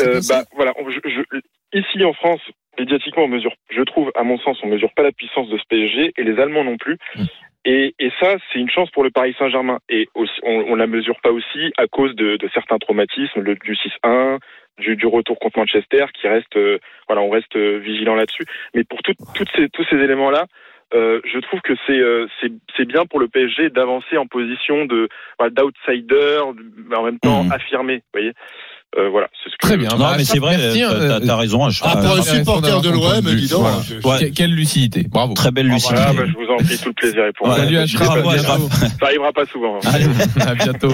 Euh, 0.00 0.20
bah, 0.28 0.42
voilà, 0.54 0.72
on- 0.78 0.90
je, 0.90 0.98
je- 1.04 1.78
ici 1.78 2.04
en 2.04 2.12
France, 2.12 2.40
médiatiquement, 2.78 3.24
on 3.24 3.28
mesure, 3.28 3.52
je 3.70 3.82
trouve, 3.82 4.10
à 4.14 4.22
mon 4.22 4.38
sens, 4.38 4.58
on 4.62 4.68
mesure 4.68 4.92
pas 4.94 5.02
la 5.02 5.12
puissance 5.12 5.48
de 5.48 5.56
ce 5.58 5.62
PSG 5.68 6.12
et 6.16 6.22
les 6.24 6.38
Allemands 6.40 6.64
non 6.64 6.76
plus. 6.76 6.96
Mm. 7.16 7.22
Et, 7.68 7.94
et 7.98 8.10
ça, 8.20 8.36
c'est 8.52 8.60
une 8.60 8.70
chance 8.70 8.90
pour 8.90 9.02
le 9.02 9.10
Paris 9.10 9.34
Saint-Germain. 9.38 9.78
Et 9.88 10.06
aussi, 10.14 10.38
on, 10.44 10.66
on 10.68 10.74
la 10.76 10.86
mesure 10.86 11.18
pas 11.20 11.32
aussi 11.32 11.72
à 11.76 11.86
cause 11.88 12.14
de, 12.14 12.36
de 12.36 12.48
certains 12.54 12.78
traumatismes, 12.78 13.40
le, 13.40 13.56
du 13.56 13.74
6-1, 14.04 14.38
du, 14.78 14.94
du 14.94 15.06
retour 15.06 15.38
contre 15.40 15.58
Manchester, 15.58 16.04
qui 16.14 16.28
reste, 16.28 16.54
euh, 16.56 16.78
voilà, 17.08 17.22
on 17.22 17.30
reste 17.30 17.56
euh, 17.56 17.78
vigilant 17.78 18.14
là-dessus. 18.14 18.44
Mais 18.74 18.84
pour 18.84 19.02
tout- 19.02 19.14
toutes 19.34 19.48
ces, 19.56 19.68
tous 19.70 19.84
ces 19.90 19.96
éléments-là, 19.96 20.46
euh, 20.94 21.20
je 21.32 21.38
trouve 21.40 21.60
que 21.64 21.72
c'est 21.86 21.98
euh, 21.98 22.26
c'est 22.76 22.84
bien 22.86 23.04
pour 23.06 23.18
le 23.20 23.28
PSG 23.28 23.70
d'avancer 23.70 24.16
en 24.16 24.26
position 24.26 24.84
de 24.86 25.08
voilà, 25.38 25.52
d'outsider, 25.54 26.38
mais 26.88 26.96
en 26.96 27.04
même 27.04 27.18
temps 27.18 27.44
Mhm. 27.44 27.52
affirmé. 27.52 27.96
Vous 27.96 28.02
voyez. 28.20 28.32
Euh, 28.96 29.10
voilà, 29.10 29.28
c'est 29.42 29.50
ce 29.50 29.56
que 29.58 29.66
Très 29.66 29.76
bien. 29.76 29.88
Non, 29.90 29.98
Bah, 29.98 30.14
mais 30.16 30.24
c'est 30.24 30.38
vrai, 30.38 30.56
merci, 30.56 30.80
t'as- 30.80 31.20
t'as 31.20 31.36
raison. 31.36 31.68
je- 31.68 31.82
Ah, 31.84 31.96
pour 31.96 32.16
un 32.16 32.22
supporter 32.22 32.80
de 32.80 32.88
l'OM, 32.88 33.20
dis 33.34 33.48
donc. 33.48 33.60
Voilà. 33.62 33.76
je- 33.82 33.94
Ouais. 34.08 34.30
Que- 34.30 34.34
Quelle 34.34 34.54
lucidité. 34.54 35.02
Bravo. 35.10 35.34
Très 35.34 35.50
belle 35.50 35.66
lucidité. 35.66 35.96
Voilà, 36.00 36.12
bah, 36.14 36.24
je 36.26 36.32
vous 36.32 36.50
en 36.50 36.56
prie, 36.56 36.78
tout 36.78 36.88
le 36.88 36.94
plaisir 36.94 37.24
est 37.26 37.32
pour 37.36 37.48
moi. 37.48 37.56
Salut. 37.56 37.86
Ça 37.88 38.04
arrivera 39.02 39.32
pas 39.32 39.44
souvent. 39.46 39.76
hein. 39.76 39.90
Allez, 39.92 40.06
à 40.46 40.54
bientôt. 40.54 40.88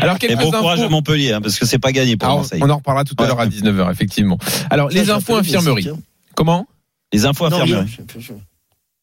Alors, 0.00 0.16
Et 0.22 0.34
bon 0.34 0.50
courage 0.50 0.80
à 0.80 0.84
infos. 0.84 0.90
Montpellier, 0.90 1.32
hein, 1.34 1.40
parce 1.40 1.58
que 1.58 1.66
c'est 1.66 1.78
pas 1.78 1.92
gagné 1.92 2.16
pour 2.16 2.26
Alors, 2.26 2.38
Marseille. 2.38 2.60
on 2.64 2.70
en 2.70 2.76
reparlera 2.78 3.04
tout 3.04 3.14
à 3.18 3.22
Ouais. 3.22 3.28
l'heure 3.28 3.38
à 3.40 3.46
19h, 3.46 3.90
effectivement. 3.92 4.38
Alors, 4.70 4.88
les 4.88 5.10
infos 5.10 5.36
infirmerie. 5.36 5.88
Comment? 6.34 6.66
Les 7.12 7.26
infos 7.26 7.44
infirmerie. 7.44 7.86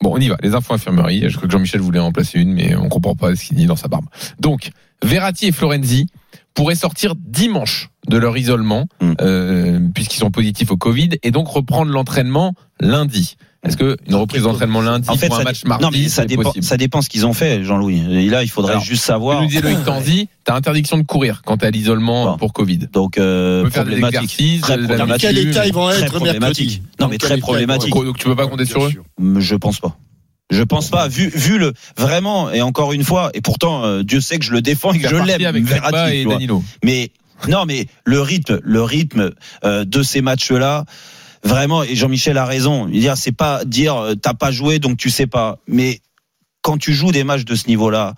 Bon, 0.03 0.11
on 0.13 0.19
y 0.19 0.27
va. 0.27 0.37
Les 0.43 0.53
infos 0.53 0.73
infirmerie. 0.73 1.23
Je 1.29 1.35
crois 1.37 1.47
que 1.47 1.51
Jean-Michel 1.51 1.79
voulait 1.81 1.99
en 1.99 2.11
placer 2.11 2.39
une, 2.39 2.51
mais 2.53 2.75
on 2.75 2.89
comprend 2.89 3.15
pas 3.15 3.35
ce 3.35 3.45
qu'il 3.45 3.55
dit 3.57 3.65
dans 3.65 3.77
sa 3.77 3.87
barbe. 3.87 4.05
Donc, 4.39 4.69
Verratti 5.03 5.47
et 5.47 5.51
Florenzi 5.53 6.07
pourraient 6.53 6.75
sortir 6.75 7.15
dimanche 7.15 7.89
de 8.09 8.17
leur 8.17 8.37
isolement, 8.37 8.85
Mm. 9.01 9.13
euh, 9.21 9.79
puisqu'ils 9.95 10.19
sont 10.19 10.29
positifs 10.29 10.71
au 10.71 10.77
Covid, 10.77 11.11
et 11.23 11.31
donc 11.31 11.47
reprendre 11.47 11.91
l'entraînement 11.91 12.53
lundi. 12.81 13.37
Est-ce 13.63 13.78
que 13.78 13.95
une 14.08 14.15
reprise 14.15 14.43
d'entraînement 14.43 14.82
lundi 14.82 15.10
En 15.10 15.15
fait, 15.15 15.28
pour 15.28 15.36
un 15.38 15.39
ça, 15.39 15.43
match 15.45 15.63
mardi, 15.63 15.84
non, 15.86 15.91
mais 15.91 16.10
ça 16.10 16.26
dépend, 16.26 16.43
possible 16.43 16.65
ça 16.65 16.76
dépend 16.76 17.02
ce 17.02 17.08
qu'ils 17.08 17.26
ont 17.26 17.32
fait, 17.34 17.63
Jean-Louis. 17.63 18.04
Et 18.12 18.30
là, 18.30 18.43
il 18.43 18.49
faudrait 18.49 18.73
Alors, 18.73 18.84
juste 18.84 19.04
savoir. 19.06 19.41
nous 19.41 19.47
disait 19.47 19.62
Loïc 19.62 19.84
Tanzi, 19.86 20.28
t'as 20.43 20.56
interdiction 20.56 20.97
de 20.97 21.04
courir 21.04 21.41
quand 21.45 21.58
t'es 21.58 21.67
à 21.67 21.71
l'isolement 21.71 22.32
Bon. 22.32 22.38
pour 22.38 22.52
Covid. 22.52 22.80
Donc, 22.91 23.17
euh, 23.17 23.69
problématique. 23.69 24.62
Très 24.62 24.78
problématique. 24.78 25.21
quel 25.21 25.38
état 25.38 25.65
ils 25.65 25.73
vont 25.73 25.88
Très 25.89 26.02
être 26.02 26.12
problématique. 26.12 26.41
mercredi 26.41 26.82
Non, 26.99 27.08
mais 27.08 27.17
très 27.17 27.38
problématique. 27.38 27.93
Donc 27.93 28.17
tu 28.17 28.26
peux 28.26 28.36
pas 28.36 28.47
compter 28.47 28.65
sur 28.65 28.84
eux. 28.86 28.91
Je 29.39 29.56
pense 29.56 29.80
pas. 29.80 29.97
Je 30.52 30.62
pense 30.62 30.89
pas, 30.89 31.08
vu, 31.08 31.30
vu 31.34 31.58
le 31.58 31.73
vraiment, 31.97 32.52
et 32.52 32.62
encore 32.62 32.91
une 32.93 33.04
fois, 33.06 33.32
et 33.34 33.39
pourtant 33.41 33.86
euh, 33.86 34.04
Dieu 34.04 34.19
sait 34.19 34.38
que 34.39 34.45
je 34.45 34.52
le 34.52 34.62
défends 34.62 34.91
et 34.91 34.99
que 34.99 35.08
je 35.08 35.15
l'aime, 35.15 35.45
avec 35.45 35.63
Verratti 35.63 36.17
et. 36.17 36.26
Danilo. 36.26 36.62
Mais 36.84 37.12
non, 37.47 37.63
mais 37.65 37.88
le 38.04 38.21
rythme, 38.21 38.60
le 38.62 38.84
rythme 38.84 39.32
euh, 39.63 39.86
de 39.86 40.04
ces 40.04 40.21
matchs-là, 40.21 40.84
vraiment. 41.43 41.84
Et 41.84 41.95
Jean-Michel 41.95 42.38
a 42.38 42.45
raison. 42.45 42.86
Dire, 42.88 43.17
c'est 43.17 43.32
pas 43.32 43.65
dire 43.65 43.95
euh, 43.95 44.15
t'as 44.15 44.34
pas 44.34 44.51
joué 44.51 44.79
donc 44.79 44.97
tu 44.97 45.10
sais 45.10 45.27
pas. 45.27 45.60
Mais 45.67 46.01
quand 46.62 46.77
tu 46.77 46.93
joues 46.93 47.12
des 47.12 47.23
matchs 47.23 47.45
de 47.45 47.56
ce 47.56 47.67
niveau-là, 47.67 48.15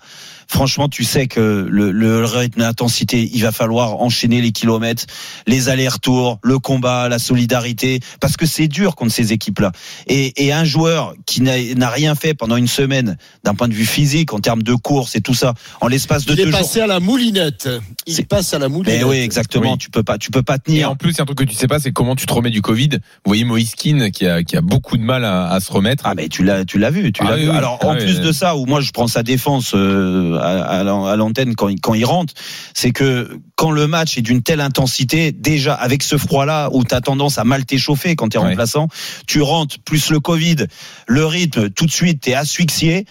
franchement, 0.48 0.88
tu 0.88 1.04
sais 1.04 1.26
que 1.26 1.66
le, 1.68 1.90
le 1.90 2.24
rythme, 2.24 2.60
l'intensité, 2.60 3.28
il 3.32 3.42
va 3.42 3.52
falloir 3.52 4.00
enchaîner 4.00 4.40
les 4.40 4.52
kilomètres, 4.52 5.04
les 5.46 5.68
allers-retours, 5.68 6.38
le 6.42 6.58
combat, 6.58 7.08
la 7.08 7.18
solidarité, 7.18 8.00
parce 8.20 8.36
que 8.36 8.46
c'est 8.46 8.68
dur 8.68 8.94
contre 8.96 9.12
ces 9.12 9.32
équipes-là. 9.32 9.72
Et, 10.06 10.44
et 10.46 10.52
un 10.52 10.64
joueur 10.64 11.14
qui 11.26 11.42
n'a 11.42 11.56
n'a 11.74 11.88
rien 11.90 12.14
fait 12.14 12.34
pendant 12.34 12.56
une 12.56 12.68
semaine, 12.68 13.16
d'un 13.44 13.54
point 13.54 13.68
de 13.68 13.74
vue 13.74 13.86
physique, 13.86 14.32
en 14.32 14.38
termes 14.40 14.62
de 14.62 14.74
course 14.74 15.16
et 15.16 15.20
tout 15.20 15.34
ça, 15.34 15.54
en 15.80 15.88
l'espace 15.88 16.24
de 16.24 16.32
Il 16.32 16.36
deux 16.36 16.42
est 16.48 16.50
jours. 16.50 16.60
passé 16.60 16.80
à 16.80 16.86
la 16.86 17.00
moulinette. 17.00 17.68
Il 18.06 18.14
C'est- 18.14 18.24
passe 18.24 18.54
à 18.54 18.58
la 18.58 18.68
moulinette. 18.68 18.98
Mais 19.00 19.04
oui, 19.04 19.16
exactement. 19.18 19.72
Oui. 19.72 19.78
Tu 19.78 19.90
peux 19.90 20.02
pas, 20.02 20.18
tu 20.18 20.30
peux 20.30 20.42
pas 20.42 20.56
Et 20.56 20.58
tenir. 20.60 20.90
en 20.90 20.96
plus, 20.96 21.10
il 21.12 21.16
y 21.16 21.20
a 21.20 21.22
un 21.22 21.26
truc 21.26 21.38
que 21.38 21.44
tu 21.44 21.54
sais 21.54 21.66
pas, 21.66 21.78
c'est 21.80 21.92
comment 21.92 22.14
tu 22.16 22.26
te 22.26 22.32
remets 22.32 22.50
du 22.50 22.62
Covid. 22.62 22.88
Vous 22.92 22.98
voyez 23.26 23.44
Moïse 23.44 23.74
Keane 23.74 24.10
qui 24.10 24.26
a, 24.26 24.42
qui 24.42 24.56
a 24.56 24.60
beaucoup 24.60 24.96
de 24.96 25.02
mal 25.02 25.24
à, 25.24 25.48
à 25.48 25.60
se 25.60 25.72
remettre. 25.72 26.04
Ah 26.06 26.14
mais 26.14 26.28
tu 26.28 26.44
l'as, 26.44 26.64
tu 26.64 26.78
l'as 26.78 26.90
vu, 26.90 27.12
tu 27.12 27.22
Ah 27.24 27.30
l'as 27.30 27.36
oui, 27.36 27.42
vu. 27.44 27.50
oui. 27.50 27.56
Alors 27.56 27.78
Ah 27.82 27.86
en 27.88 27.92
oui, 27.94 27.98
plus 28.04 28.18
oui. 28.18 28.24
de 28.26 28.32
ça, 28.32 28.56
où 28.56 28.66
moi 28.66 28.80
je 28.80 28.90
prends 28.92 29.06
sa 29.08 29.22
défense 29.22 29.72
euh, 29.74 30.35
à, 30.36 30.64
à 30.64 30.84
l'an- 30.84 31.06
à 31.06 31.16
l'antenne 31.16 31.54
quand 31.54 31.68
il, 31.68 31.80
quand 31.80 31.94
il 31.94 32.04
rentre, 32.04 32.34
c'est 32.74 32.90
que 32.92 33.38
quand 33.56 33.70
le 33.70 33.86
match 33.86 34.18
est 34.18 34.22
d'une 34.22 34.42
telle 34.42 34.60
intensité, 34.60 35.32
déjà 35.32 35.74
avec 35.74 36.02
ce 36.02 36.16
froid-là 36.18 36.68
où 36.72 36.84
tu 36.84 36.94
as 36.94 37.00
tendance 37.00 37.38
à 37.38 37.44
mal 37.44 37.64
t'échauffer 37.64 38.16
quand 38.16 38.28
tu 38.28 38.36
es 38.36 38.40
Ouais. 38.40 38.48
remplaçant, 38.50 38.88
tu 39.26 39.40
rentres 39.42 39.76
plus 39.84 40.10
le 40.10 40.20
Covid, 40.20 40.66
le 41.06 41.24
rythme, 41.26 41.70
tout 41.70 41.86
de 41.86 41.90
suite 41.90 42.22
tu 42.22 42.30
es 42.30 42.34
asphyxié. 42.34 43.06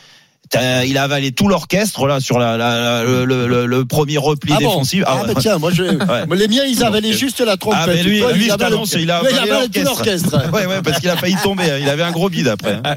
Il 0.54 0.98
a 0.98 1.04
avalé 1.04 1.32
tout 1.32 1.48
l'orchestre 1.48 2.08
là 2.08 2.20
sur 2.20 2.40
la, 2.40 2.58
la- 2.58 2.80
la- 2.80 3.04
le, 3.04 3.26
le- 3.26 3.48
le- 3.48 3.66
le 3.66 3.86
premier 3.86 4.18
repli 4.18 4.54
Ah 4.56 4.60
bon 4.62 4.68
défensif. 4.70 5.04
Ah, 5.06 5.18
ouais. 5.18 5.34
bah 5.34 5.40
tiens, 5.42 5.58
moi 5.58 5.72
je. 5.74 5.84
les 5.84 6.48
miens, 6.48 6.64
ils 6.68 6.84
avalaient 6.84 7.10
Donc, 7.12 7.20
juste 7.20 7.42
la 7.42 7.58
trompette. 7.58 7.80
Ah, 7.84 7.88
mais 7.88 8.04
lui, 8.04 8.20
Toi, 8.20 8.32
lui, 8.34 8.46
il 8.46 8.52
a 8.52 8.56
Ouais, 8.56 9.30
avalé 9.34 9.52
avalé 9.52 9.70
tout 9.70 9.82
l'orchestre. 9.84 10.38
Ouais, 10.54 10.66
ouais, 10.66 10.82
parce 10.84 11.00
qu'il 11.00 11.10
a 11.10 11.18
failli 11.18 11.36
tomber. 11.44 11.64
hein. 11.72 11.78
Il 11.82 11.90
avait 11.90 12.04
un 12.04 12.12
gros 12.12 12.30
bide 12.30 12.48
après. 12.48 12.80
hein. 12.84 12.96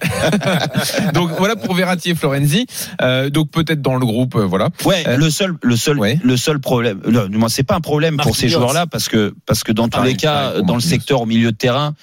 Donc 1.14 1.30
voilà 1.38 1.56
pour 1.56 1.74
Verratti 1.74 2.10
et 2.10 2.14
Florenzi. 2.14 2.66
Euh, 3.02 3.30
donc 3.30 3.50
peut-être 3.50 3.82
dans 3.82 3.96
le 3.96 4.04
groupe, 4.06 4.36
euh, 4.36 4.44
voilà. 4.46 4.68
Ouais, 4.84 5.04
Euh, 5.06 5.16
le 5.16 5.30
seul, 5.30 5.54
le 5.62 5.76
seul, 5.76 5.98
ouais. 5.98 6.18
le 6.22 6.36
seul 6.36 6.60
problème. 6.60 7.00
Non, 7.08 7.26
du 7.26 7.36
moins, 7.38 7.48
c'est 7.48 7.62
pas 7.62 7.74
un 7.74 7.80
problème 7.80 8.16
pour 8.16 8.36
ces 8.36 8.46
Marquinhos. 8.46 8.60
joueurs-là 8.60 8.86
parce 8.86 9.08
que 9.08 9.34
parce 9.46 9.64
que 9.64 9.72
dans 9.72 9.84
tous 9.84 9.90
Pareil, 9.98 10.12
les 10.12 10.16
cas, 10.16 10.60
dans 10.62 10.74
le 10.74 10.80
secteur 10.80 11.22
au 11.22 11.26
milieu 11.26 11.50
de 11.52 11.56
terrain. 11.56 11.94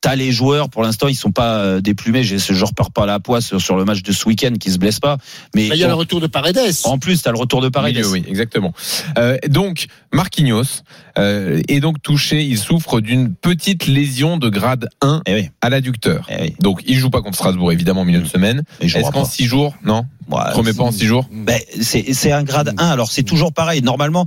T'as 0.00 0.14
les 0.14 0.30
joueurs, 0.30 0.70
pour 0.70 0.84
l'instant, 0.84 1.08
ils 1.08 1.16
sont 1.16 1.32
pas 1.32 1.56
euh, 1.56 1.80
déplumés. 1.80 2.22
J'ai 2.22 2.38
ce 2.38 2.52
genre 2.52 2.68
repars 2.68 2.92
pas 2.92 3.02
à 3.02 3.06
la 3.06 3.18
poisse 3.18 3.46
sur, 3.46 3.60
sur 3.60 3.76
le 3.76 3.84
match 3.84 4.02
de 4.02 4.12
ce 4.12 4.28
week-end 4.28 4.52
qui 4.58 4.70
se 4.70 4.78
blesse 4.78 5.00
pas. 5.00 5.18
Mais 5.56 5.66
Il 5.66 5.74
y 5.74 5.82
a 5.82 5.88
le 5.88 5.94
retour 5.94 6.20
de 6.20 6.28
Paredes. 6.28 6.60
en 6.84 6.98
plus, 6.98 7.20
t'as 7.22 7.32
le 7.32 7.38
retour 7.38 7.60
de 7.60 7.68
Paredes. 7.68 7.96
Milieu, 7.96 8.08
oui, 8.08 8.24
exactement. 8.28 8.72
Euh, 9.18 9.36
donc 9.48 9.86
Marquinhos 10.12 10.82
euh, 11.18 11.60
est 11.66 11.80
donc 11.80 12.00
touché. 12.00 12.44
Il 12.44 12.58
souffre 12.58 13.00
d'une 13.00 13.34
petite 13.34 13.86
lésion 13.86 14.36
de 14.36 14.48
grade 14.48 14.88
1 15.00 15.22
Eh 15.26 15.34
oui, 15.34 15.50
à 15.62 15.68
l'adducteur. 15.68 16.26
eh 16.30 16.42
oui. 16.42 16.54
Donc 16.60 16.82
il 16.86 16.96
joue 16.96 17.10
pas 17.10 17.20
contre 17.20 17.36
Strasbourg 17.36 17.72
évidemment 17.72 18.02
au 18.02 18.04
milieu 18.04 18.20
de 18.20 18.28
semaine. 18.28 18.62
Et 18.80 18.86
je 18.86 18.98
Est-ce 18.98 19.10
qu'en 19.10 19.24
6 19.24 19.46
jours? 19.46 19.74
Non, 19.84 20.04
remets 20.28 20.74
pas 20.74 20.84
en 20.84 20.92
6 20.92 21.06
jours? 21.06 21.28
Ben, 21.32 21.58
c'est 21.80 22.12
c'est 22.14 22.30
un 22.30 22.44
grade 22.44 22.72
1. 22.78 22.86
Alors 22.88 23.10
c'est 23.10 23.24
toujours 23.24 23.52
pareil. 23.52 23.82
Normalement, 23.82 24.26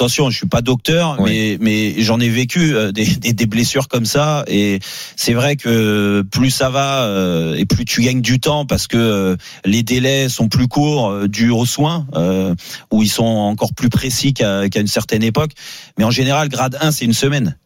attention, 0.00 0.30
je 0.30 0.36
suis 0.38 0.46
pas 0.48 0.62
docteur, 0.62 1.16
Oui. 1.18 1.30
mais 1.30 1.58
mais 1.60 2.02
j'en 2.02 2.18
ai 2.20 2.30
vécu 2.30 2.74
euh, 2.74 2.90
des, 2.90 3.04
des, 3.16 3.32
des 3.34 3.46
blessures 3.46 3.86
comme 3.88 4.06
ça. 4.06 4.44
Et 4.48 4.80
c'est 5.14 5.34
vrai 5.34 5.56
que 5.56 6.22
plus 6.30 6.50
ça 6.50 6.70
va 6.70 7.02
euh, 7.04 7.54
et 7.54 7.66
plus 7.66 7.84
tu 7.84 8.00
gagnes 8.00 8.22
du 8.22 8.40
temps 8.40 8.64
parce 8.64 8.86
que 8.86 8.96
euh, 8.96 9.36
les 9.66 9.82
délais 9.82 10.28
sont 10.30 10.48
plus 10.48 10.68
courts 10.68 11.10
euh, 11.10 11.28
dus 11.28 11.50
aux 11.50 11.66
soins 11.66 12.06
euh, 12.14 12.54
où 12.90 13.02
ils 13.02 13.08
sont 13.10 13.24
encore 13.24 13.74
plus 13.74 13.90
précis 13.90 14.32
qu'à 14.32 14.68
qu'à 14.70 14.80
une 14.80 14.86
certaine 14.86 15.22
époque. 15.22 15.50
Mais 15.98 16.04
en 16.04 16.10
général, 16.10 16.48
grade 16.48 16.78
1, 16.80 16.92
c'est 16.92 17.04
une 17.04 17.12
semaine. 17.12 17.56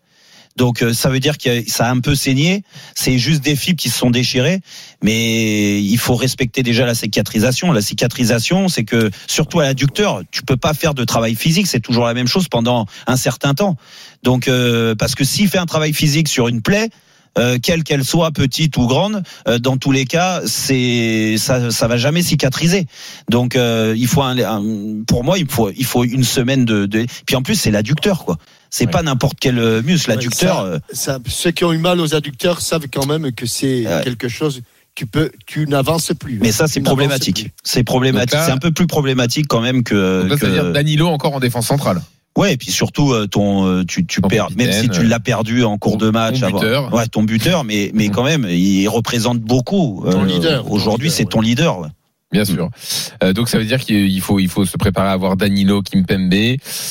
Donc 0.57 0.83
euh, 0.83 0.93
ça 0.95 1.09
veut 1.11 1.21
dire 1.21 1.37
que 1.39 1.69
ça 1.69 1.87
a 1.87 1.91
un 1.91 2.01
peu 2.01 2.15
saigné. 2.15 2.63
C'est 2.95 3.19
juste 3.19 3.43
des 3.43 3.57
fibres 3.57 3.79
qui 3.81 3.89
se 3.91 3.99
sont 3.99 4.11
déchirées, 4.11 4.61
mais 5.03 5.81
il 5.83 5.99
faut 5.99 6.15
respecter 6.15 6.63
déjà 6.63 6.87
la 6.87 6.95
cicatrisation. 6.95 7.73
La 7.73 7.81
cicatrisation, 7.83 8.69
c'est 8.69 8.85
que 8.85 9.11
surtout 9.27 9.61
à 9.61 9.65
l'adducteur, 9.65 10.23
tu 10.31 10.43
peux 10.43 10.57
pas 10.57 10.75
faire 10.75 10.95
de 10.95 11.05
travail 11.05 11.35
physique. 11.35 11.67
C'est 11.67 11.81
toujours 11.81 12.05
la 12.05 12.15
même 12.15 12.29
chose 12.29 12.49
pendant 12.49 12.87
un 13.07 13.17
certain 13.17 13.55
temps. 13.55 13.77
Donc 14.23 14.49
euh, 14.49 14.95
parce 14.95 15.15
que 15.15 15.25
s'il 15.25 15.49
fait 15.49 15.59
un 15.59 15.67
travail 15.67 15.93
physique 15.93 16.29
sur 16.29 16.49
une 16.49 16.63
plaie, 16.63 16.89
euh, 17.37 17.59
quelle 17.61 17.83
qu'elle 17.83 18.05
soit 18.05 18.31
petite 18.31 18.77
ou 18.77 18.87
grande, 18.87 19.25
euh, 19.49 19.59
dans 19.59 19.77
tous 19.77 19.91
les 19.91 20.05
cas, 20.05 20.41
c'est 20.47 21.35
ça, 21.37 21.73
ça 21.73 21.89
va 21.89 21.97
jamais 21.97 22.23
cicatriser. 22.23 22.87
Donc 23.29 23.57
euh, 23.57 23.93
il 23.97 24.07
faut 24.07 24.23
un, 24.23 24.39
un- 24.39 25.03
pour 25.05 25.25
moi 25.25 25.37
il 25.37 25.49
faut 25.49 25.71
il 25.77 25.85
faut 25.85 26.05
une 26.05 26.23
semaine 26.23 26.65
de, 26.65 26.87
de 26.87 27.07
puis 27.27 27.35
en 27.35 27.43
plus 27.43 27.57
c'est 27.57 27.73
l'adducteur 27.73 28.25
quoi. 28.25 28.37
C'est 28.77 28.87
Ouais. 28.87 28.91
pas 28.91 29.03
n'importe 29.05 29.37
quel 29.41 29.61
euh, 29.61 29.83
muscle. 29.83 30.11
L'adducteur, 30.11 30.59
euh, 30.63 30.79
Ça, 30.93 31.21
ceux 31.29 31.53
qui 31.53 31.65
ont 31.65 31.73
eu 31.73 31.79
mal 31.79 32.01
aux 32.01 32.13
adducteurs 32.17 32.61
savent 32.61 32.87
quand 32.93 33.07
même 33.07 33.31
que 33.31 33.47
c'est 33.47 33.87
Ouais. 33.87 34.01
quelque 34.03 34.27
chose. 34.29 34.63
Tu 34.97 35.07
peux, 35.07 35.31
tu 35.47 35.67
n'avances 35.69 36.11
plus. 36.19 36.39
mais 36.41 36.51
ça 36.51 36.67
c'est 36.67 36.81
problématique. 36.81 37.53
C'est 37.63 37.85
problématique. 37.85 38.39
C'est 38.45 38.51
un 38.51 38.57
peu 38.59 38.73
plus 38.73 38.89
problématique 38.89 39.47
quand 39.49 39.61
même 39.61 39.85
que. 39.85 40.27
Là, 40.29 40.73
Danilo 40.73 41.07
encore 41.07 41.35
en 41.35 41.41
défense 41.41 41.69
centrale. 41.69 42.03
Ouais, 42.37 42.55
et 42.55 42.57
puis 42.57 42.73
surtout 42.73 43.13
euh, 43.13 43.29
ton 43.29 43.85
tu 43.85 44.05
tu 44.07 44.21
Ton 44.21 44.27
perds 44.27 44.49
même 44.57 44.73
si 44.73 44.89
tu 44.89 45.05
l'as 45.05 45.21
perdu 45.21 45.63
en 45.63 45.79
cours 45.79 45.97
de 45.97 46.11
match 46.11 46.41
ton 46.41 46.47
avant- 46.49 46.59
buteur. 46.59 46.93
ouais, 46.93 47.07
ton 47.07 47.23
buteur 47.23 47.63
mais 47.63 47.93
mais 47.95 48.09
Mhm. 48.09 48.11
quand 48.15 48.25
même, 48.25 48.45
il 48.51 48.89
représente 48.89 49.39
beaucoup 49.39 50.03
euh, 50.05 50.11
Ton 50.11 50.25
leader, 50.25 50.65
ton 50.65 50.71
Aujourd'hui, 50.73 51.13
c'est 51.13 51.27
ton 51.27 51.41
leader. 51.41 51.79
ouais. 51.79 51.89
Bien 52.35 52.45
sûr. 52.45 52.69
Euh, 53.23 53.33
donc 53.33 53.49
ça 53.49 53.59
veut 53.59 53.65
dire 53.65 53.79
qu'il 53.81 54.21
faut 54.21 54.39
il 54.41 54.49
faut 54.49 54.65
se 54.67 54.77
préparer 54.77 55.09
à 55.09 55.13
avoir 55.13 55.37
Danilo, 55.37 55.81
Kimpembe, 55.83 56.29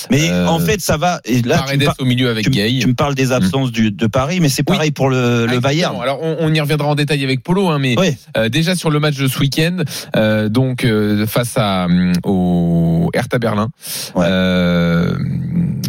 Mais 0.10 0.30
Euh, 0.32 0.48
en 0.48 0.58
fait, 0.58 0.80
ça 0.82 0.96
va 0.98 1.20
et 1.26 1.42
là 1.42 1.66
tu 1.70 1.78
par- 1.80 1.96
au 2.00 2.06
milieu 2.06 2.30
avec 2.30 2.46
tu 2.46 2.50
Gay. 2.50 2.80
tu 2.82 2.88
me 2.88 2.94
parles 2.94 3.14
des 3.14 3.32
absences 3.34 3.72
du, 3.72 3.92
de 3.92 4.08
Paris 4.08 4.40
mais 4.40 4.48
c'est 4.50 4.64
pareil 4.64 4.92
pour 4.92 5.10
le, 5.10 5.46
le 5.46 5.58
Ah, 5.58 5.60
Bayern. 5.60 5.96
Alors 6.02 6.20
on, 6.24 6.38
on 6.40 6.54
y 6.54 6.60
reviendra 6.62 6.88
en 6.88 6.96
détail 6.96 7.24
avec 7.26 7.44
Polo, 7.44 7.68
hein, 7.70 7.78
mais 7.78 7.96
euh, 8.38 8.48
déjà 8.50 8.76
sur 8.76 8.90
le 8.90 9.00
match 9.02 9.18
de 9.18 9.28
ce 9.28 9.38
week-end, 9.40 9.78
euh, 10.16 10.48
donc 10.48 10.86
euh, 10.86 11.28
face 11.28 11.58
à 11.58 11.86
hum, 11.86 12.14
au 12.24 13.10
Hertha 13.14 13.38
Berlin, 13.38 13.68
Ouais. 14.16 14.26
euh, 14.30 15.14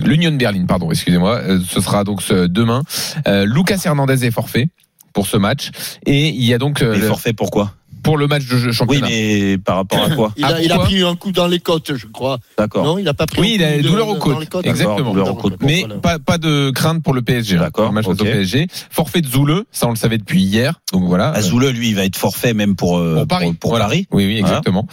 l'Union 0.04 0.32
Berlin, 0.32 0.64
pardon, 0.66 0.90
excusez-moi, 0.90 1.36
euh, 1.44 1.60
ce 1.68 1.80
sera 1.80 2.02
donc 2.02 2.22
ce- 2.22 2.46
demain. 2.48 2.82
Euh, 3.28 3.46
Lucas 3.46 3.78
Hernandez 3.84 4.24
est 4.24 4.30
forfait 4.32 4.66
pour 5.12 5.26
ce 5.28 5.36
match 5.36 5.70
et 6.06 6.28
il 6.28 6.44
y 6.44 6.52
a 6.54 6.58
donc 6.58 6.82
euh, 6.82 6.96
le- 6.96 7.06
forfait 7.06 7.32
pourquoi? 7.32 7.72
Pour 8.04 8.16
le 8.18 8.28
match 8.28 8.44
de 8.46 8.56
jeu 8.56 8.68
Oui, 8.68 8.74
championnat. 8.74 9.08
mais 9.08 9.58
par 9.58 9.76
rapport 9.76 10.04
à 10.04 10.10
quoi 10.10 10.32
Il, 10.36 10.44
Ah, 10.44 10.54
a, 10.54 10.60
il 10.62 10.70
a 10.70 10.78
pris 10.78 11.02
un 11.02 11.16
coup 11.16 11.32
dans 11.32 11.48
les 11.48 11.58
côtes, 11.58 11.96
je 11.96 12.06
crois. 12.06 12.38
D'accord. 12.56 12.84
Non, 12.84 12.98
il 12.98 13.08
a 13.08 13.14
pas 13.14 13.26
pris. 13.26 13.40
Oui, 13.40 13.58
un 13.60 13.72
il 13.78 13.86
a 13.86 13.88
douleur 13.90 14.08
aux 14.08 14.14
dans 14.14 14.18
côtes. 14.20 14.40
les 14.40 14.46
côtes. 14.46 14.66
Exactement. 14.66 15.10
Douleur 15.10 15.30
aux 15.30 15.34
côtes. 15.34 15.56
Mais 15.60 15.80
Voilà. 15.80 15.96
pas, 15.96 16.18
pas 16.20 16.38
de 16.38 16.70
crainte 16.70 17.02
pour 17.02 17.14
le 17.14 17.22
PSG. 17.22 17.56
hein, 17.56 17.60
D'accord, 17.60 17.86
pour 17.86 17.92
le 17.92 17.94
match 17.96 18.04
face 18.06 18.14
ok. 18.14 18.20
au 18.20 18.24
PSG. 18.24 18.68
Forfait 18.90 19.20
de 19.22 19.26
Zoule, 19.28 19.64
ça 19.72 19.86
on 19.88 19.90
le 19.90 19.96
savait 19.96 20.18
depuis 20.18 20.42
hier. 20.42 20.80
Donc 20.92 21.04
voilà. 21.04 21.30
Azouleux, 21.30 21.70
lui, 21.70 21.88
il 21.88 21.94
va 21.96 22.04
être 22.04 22.16
forfait 22.16 22.54
même 22.54 22.76
pour 22.76 22.98
euh, 22.98 23.16
pour 23.20 23.26
Paris. 23.26 23.46
pour, 23.46 23.56
pour 23.56 23.70
Voilà. 23.70 23.86
Paris. 23.86 24.06
Oui, 24.12 24.26
oui, 24.26 24.40
Voilà. 24.40 24.56
exactement. 24.58 24.86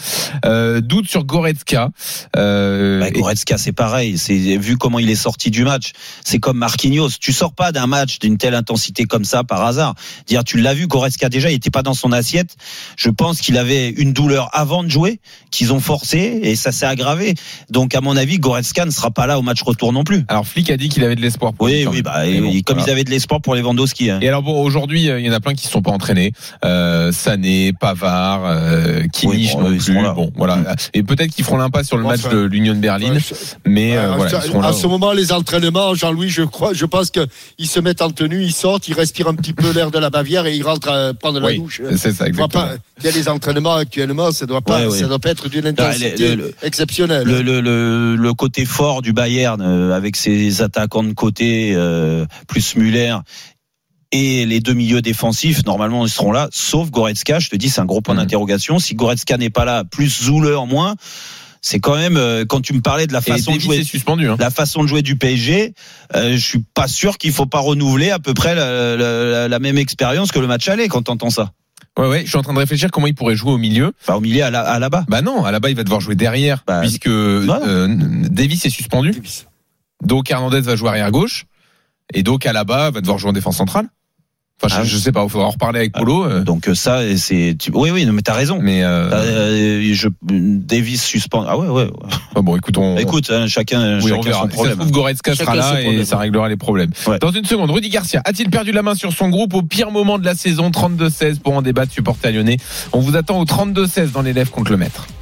Euh, 0.45 0.81
doute 0.81 1.07
sur 1.07 1.23
Goretzka. 1.25 1.89
Euh, 2.37 2.99
Bah, 3.01 3.07
et- 3.09 3.11
Goretzka, 3.11 3.57
c'est 3.57 3.71
pareil. 3.71 4.17
C'est 4.17 4.57
vu 4.57 4.77
comment 4.77 4.99
il 4.99 5.09
est 5.09 5.15
sorti 5.15 5.51
du 5.51 5.63
match. 5.63 5.91
C'est 6.23 6.39
comme 6.39 6.57
Marquinhos. 6.57 7.09
Tu 7.19 7.33
sors 7.33 7.53
pas 7.53 7.71
d'un 7.71 7.87
match 7.87 8.19
d'une 8.19 8.37
telle 8.37 8.55
intensité 8.55 9.05
comme 9.05 9.25
ça 9.25 9.43
par 9.43 9.63
hasard. 9.65 9.95
Dire, 10.27 10.43
tu 10.43 10.57
l'as 10.59 10.73
vu, 10.73 10.87
Goretzka 10.87 11.29
déjà, 11.29 11.49
il 11.51 11.55
était 11.55 11.69
pas 11.69 11.83
dans 11.83 11.93
son 11.93 12.11
assiette. 12.11 12.55
Je 13.03 13.09
pense 13.09 13.41
qu'il 13.41 13.57
avait 13.57 13.89
une 13.89 14.13
douleur 14.13 14.49
avant 14.53 14.83
de 14.83 14.89
jouer, 14.89 15.19
qu'ils 15.49 15.73
ont 15.73 15.79
forcé 15.79 16.39
et 16.43 16.55
ça 16.55 16.71
s'est 16.71 16.85
aggravé. 16.85 17.33
Donc 17.71 17.95
à 17.95 18.01
mon 18.01 18.15
avis, 18.15 18.37
Goretzka 18.37 18.85
ne 18.85 18.91
sera 18.91 19.09
pas 19.09 19.25
là 19.25 19.39
au 19.39 19.41
match 19.41 19.63
retour 19.63 19.91
non 19.91 20.03
plus. 20.03 20.23
Alors 20.27 20.45
Flick 20.45 20.69
a 20.69 20.77
dit 20.77 20.87
qu'il 20.87 21.03
avait 21.03 21.15
de 21.15 21.21
l'espoir 21.21 21.51
pour 21.53 21.65
Oui, 21.65 21.87
oui, 21.89 22.03
bah, 22.03 22.23
bon, 22.25 22.51
comme 22.63 22.77
voilà. 22.77 22.83
ils 22.85 22.91
avaient 22.91 23.03
de 23.03 23.09
l'espoir 23.09 23.41
pour 23.41 23.55
Lewandowski. 23.55 24.11
hein. 24.11 24.19
Et 24.21 24.27
alors 24.27 24.43
bon, 24.43 24.61
aujourd'hui, 24.61 25.09
euh, 25.09 25.19
il 25.19 25.25
y 25.25 25.29
en 25.31 25.33
a 25.33 25.39
plein 25.39 25.55
qui 25.55 25.65
se 25.65 25.71
sont 25.71 25.81
pas 25.81 25.89
entraînés. 25.89 26.31
Euh, 26.63 27.11
Sané, 27.11 27.73
Pavard, 27.73 28.41
euh, 28.45 29.01
Kimmich 29.11 29.55
Oui, 29.55 29.79
bon, 29.93 30.01
non 30.03 30.13
plus. 30.27 30.33
voilà. 30.35 30.57
Mm. 30.57 30.75
Et 30.93 31.01
peut-être 31.01 31.31
qu'ils 31.33 31.43
feront 31.43 31.57
l'impasse 31.57 31.87
sur 31.87 31.97
le 31.97 32.03
match 32.03 32.21
de 32.29 32.37
l'Union 32.39 32.75
de 32.75 32.79
Berlin, 32.79 33.17
mais 33.65 33.97
euh, 33.97 34.13
à, 34.13 34.15
voilà, 34.15 34.31
ils 34.37 34.47
seront 34.47 34.61
là. 34.61 34.67
à 34.67 34.73
ce 34.73 34.85
moment, 34.85 35.11
les 35.11 35.31
entraînements, 35.31 35.95
Jean-Louis, 35.95 36.29
je 36.29 36.43
crois, 36.43 36.73
je 36.73 36.85
pense 36.85 37.09
qu'ils 37.09 37.67
se 37.67 37.79
mettent 37.79 38.03
en 38.03 38.11
tenue, 38.11 38.43
ils 38.43 38.53
sortent, 38.53 38.87
ils 38.89 38.93
respirent 38.93 39.29
un 39.29 39.35
petit 39.35 39.53
peu 39.53 39.71
l'air 39.71 39.89
de 39.89 39.97
la 39.97 40.11
Bavière 40.11 40.45
et 40.45 40.55
ils 40.55 40.63
rentrent 40.63 40.89
à 40.91 41.13
prendre 41.15 41.39
la 41.39 41.47
Oui, 41.47 41.57
douche. 41.57 41.81
c'est 41.97 42.11
ça 42.13 42.27
exactement. 42.27 42.65
Pas, 43.01 43.09
il 43.09 43.11
y 43.11 43.13
a 43.13 43.17
les 43.17 43.27
entraînements 43.29 43.75
actuellement, 43.75 44.31
ça 44.31 44.45
doit 44.45 44.61
pas, 44.61 44.81
Ouais, 44.81 44.87
ouais. 44.87 44.99
ça 44.99 45.07
doit 45.07 45.19
pas 45.19 45.29
être 45.31 45.49
d'une 45.49 45.65
intensité 45.67 46.35
le- 46.35 46.53
exceptionnelle. 46.61 47.27
Le, 47.27 47.41
le, 47.41 47.61
le, 47.61 48.15
le 48.15 48.33
côté 48.33 48.65
fort 48.65 49.01
du 49.01 49.13
Bayern 49.13 49.61
euh, 49.61 49.93
avec 49.95 50.15
ses 50.15 50.61
attaquants 50.61 51.03
de 51.03 51.13
côté 51.13 51.73
euh, 51.75 52.25
plus 52.47 52.75
Muller 52.75 53.15
et 54.11 54.45
les 54.45 54.59
deux 54.59 54.73
milieux 54.73 55.01
défensifs 55.01 55.65
normalement 55.65 56.05
ils 56.05 56.09
seront 56.11 56.31
là 56.33 56.49
sauf 56.51 56.89
Goretzka 56.91 57.39
je 57.39 57.49
te 57.49 57.55
dis 57.55 57.69
c'est 57.69 57.79
un 57.81 57.85
gros 57.85 58.01
point 58.01 58.13
Mhm. 58.15 58.21
d'interrogation 58.21 58.77
si 58.77 58.93
Goretzka 58.93 59.37
n'est 59.37 59.49
pas 59.49 59.63
là 59.63 59.83
plus 59.85 60.23
Zuller 60.25 60.55
en 60.55 60.65
moins 60.65 60.95
c'est 61.61 61.79
quand 61.79 61.95
même 61.95 62.17
euh, 62.17 62.43
quand 62.43 62.59
tu 62.61 62.73
me 62.73 62.81
parlais 62.81 63.07
de 63.07 63.13
la 63.13 63.21
façon 63.21 63.55
de 63.55 63.59
jouer 63.61 63.83
suspendu. 63.83 64.27
Hein. 64.27 64.35
la 64.39 64.49
façon 64.49 64.81
de 64.83 64.87
jouer 64.87 65.01
du 65.03 65.15
PSG, 65.15 65.73
euh, 66.15 66.33
je 66.35 66.43
suis 66.45 66.63
pas 66.73 66.87
sûr 66.87 67.17
qu'il 67.19 67.31
faut 67.31 67.45
pas 67.45 67.59
renouveler 67.59 68.09
à 68.09 68.17
peu 68.19 68.33
près 68.33 68.55
la, 68.55 68.97
la- 68.97 69.47
la 69.47 69.59
même 69.59 69.77
expérience 69.77 70.31
que 70.31 70.39
le 70.39 70.47
match 70.47 70.67
aller 70.69 70.87
quand 70.87 71.03
t'entends 71.03 71.29
ça. 71.29 71.51
Ouais, 71.99 72.07
ouais. 72.07 72.21
Je 72.23 72.29
suis 72.29 72.37
en 72.37 72.41
train 72.41 72.53
de 72.53 72.59
réfléchir 72.59 72.89
comment 72.91 73.07
il 73.07 73.15
pourrait 73.15 73.35
jouer 73.35 73.51
au 73.51 73.57
milieu. 73.57 73.91
Enfin 74.01 74.15
au 74.15 74.21
milieu 74.21 74.43
à 74.43 74.49
la, 74.49 74.61
à 74.61 74.79
la 74.79 74.89
bas. 74.89 75.05
Bah 75.09 75.21
non, 75.21 75.43
à 75.43 75.51
la 75.51 75.59
bas 75.59 75.69
il 75.69 75.75
va 75.75 75.83
devoir 75.83 75.99
jouer 76.01 76.15
derrière 76.15 76.63
Bah, 76.65 76.81
puisque 76.81 77.07
euh, 77.07 77.87
Davis 78.29 78.65
est 78.65 78.69
suspendu. 78.69 79.13
Donc 80.03 80.31
Hernandez 80.31 80.61
va 80.61 80.75
jouer 80.75 80.89
arrière 80.89 81.11
gauche 81.11 81.45
et 82.13 82.23
donc 82.23 82.45
à 82.45 82.53
la 82.53 82.63
bas 82.63 82.91
va 82.91 83.01
devoir 83.01 83.17
jouer 83.17 83.29
en 83.29 83.33
défense 83.33 83.57
centrale. 83.57 83.87
Enfin, 84.63 84.77
Ah 84.79 84.83
je, 84.83 84.97
sais 84.97 85.11
pas, 85.11 85.23
il 85.23 85.29
faudra 85.29 85.47
en 85.47 85.51
reparler 85.51 85.79
avec 85.79 85.93
Polo. 85.93 86.23
euh, 86.25 86.43
Donc 86.43 86.67
euh, 86.67 86.75
ça 86.75 86.99
c'est 87.17 87.55
tu... 87.57 87.71
oui 87.73 87.89
oui 87.91 88.05
non, 88.05 88.13
mais 88.13 88.21
t'as 88.21 88.33
raison. 88.33 88.59
mais 88.61 88.83
euh, 88.83 89.09
Euh, 89.11 89.93
je 89.93 90.07
Davis 90.21 91.03
suspend. 91.03 91.45
Ah 91.47 91.57
ouais 91.57 91.67
ouais. 91.67 91.87
ah 92.35 92.41
bon, 92.41 92.55
écoute, 92.57 92.77
on, 92.77 92.97
Écoute 92.97 93.29
hein, 93.31 93.47
chacun 93.47 93.99
Oui, 94.01 94.11
on 94.11 94.21
chacun 94.21 94.29
verra. 94.29 94.41
son 94.43 94.49
Si 94.49 94.51
Ça 94.51 94.51
se 94.51 94.55
problème. 94.55 94.77
trouve, 94.77 94.91
Goretzka 94.91 95.33
Chacun 95.35 95.43
sera 95.53 95.55
là 95.73 95.81
et 95.81 96.05
ça 96.05 96.17
réglera 96.17 96.47
les 96.49 96.57
problèmes. 96.57 96.91
Ouais. 97.07 97.17
Dans 97.19 97.31
une 97.31 97.45
seconde, 97.45 97.71
Rudy 97.71 97.89
Garcia 97.89 98.21
a-t-il 98.25 98.49
perdu 98.49 98.71
la 98.71 98.81
main 98.83 98.95
sur 98.95 99.11
son 99.13 99.29
groupe 99.29 99.53
au 99.53 99.61
pire 99.63 99.91
moment 99.91 100.19
de 100.19 100.25
la 100.25 100.35
saison? 100.35 100.69
32-16 100.69 101.39
pour 101.39 101.53
en 101.55 101.61
débattre 101.61 101.91
supporter 101.91 102.31
lyonnais 102.31 102.57
On 102.93 102.99
vous 102.99 103.15
attend 103.15 103.39
au 103.39 103.45
32-16 103.45 104.11
dans 104.11 104.21
l'élève 104.21 104.49
contre 104.49 104.71
le 104.71 104.77
maître. 104.77 105.07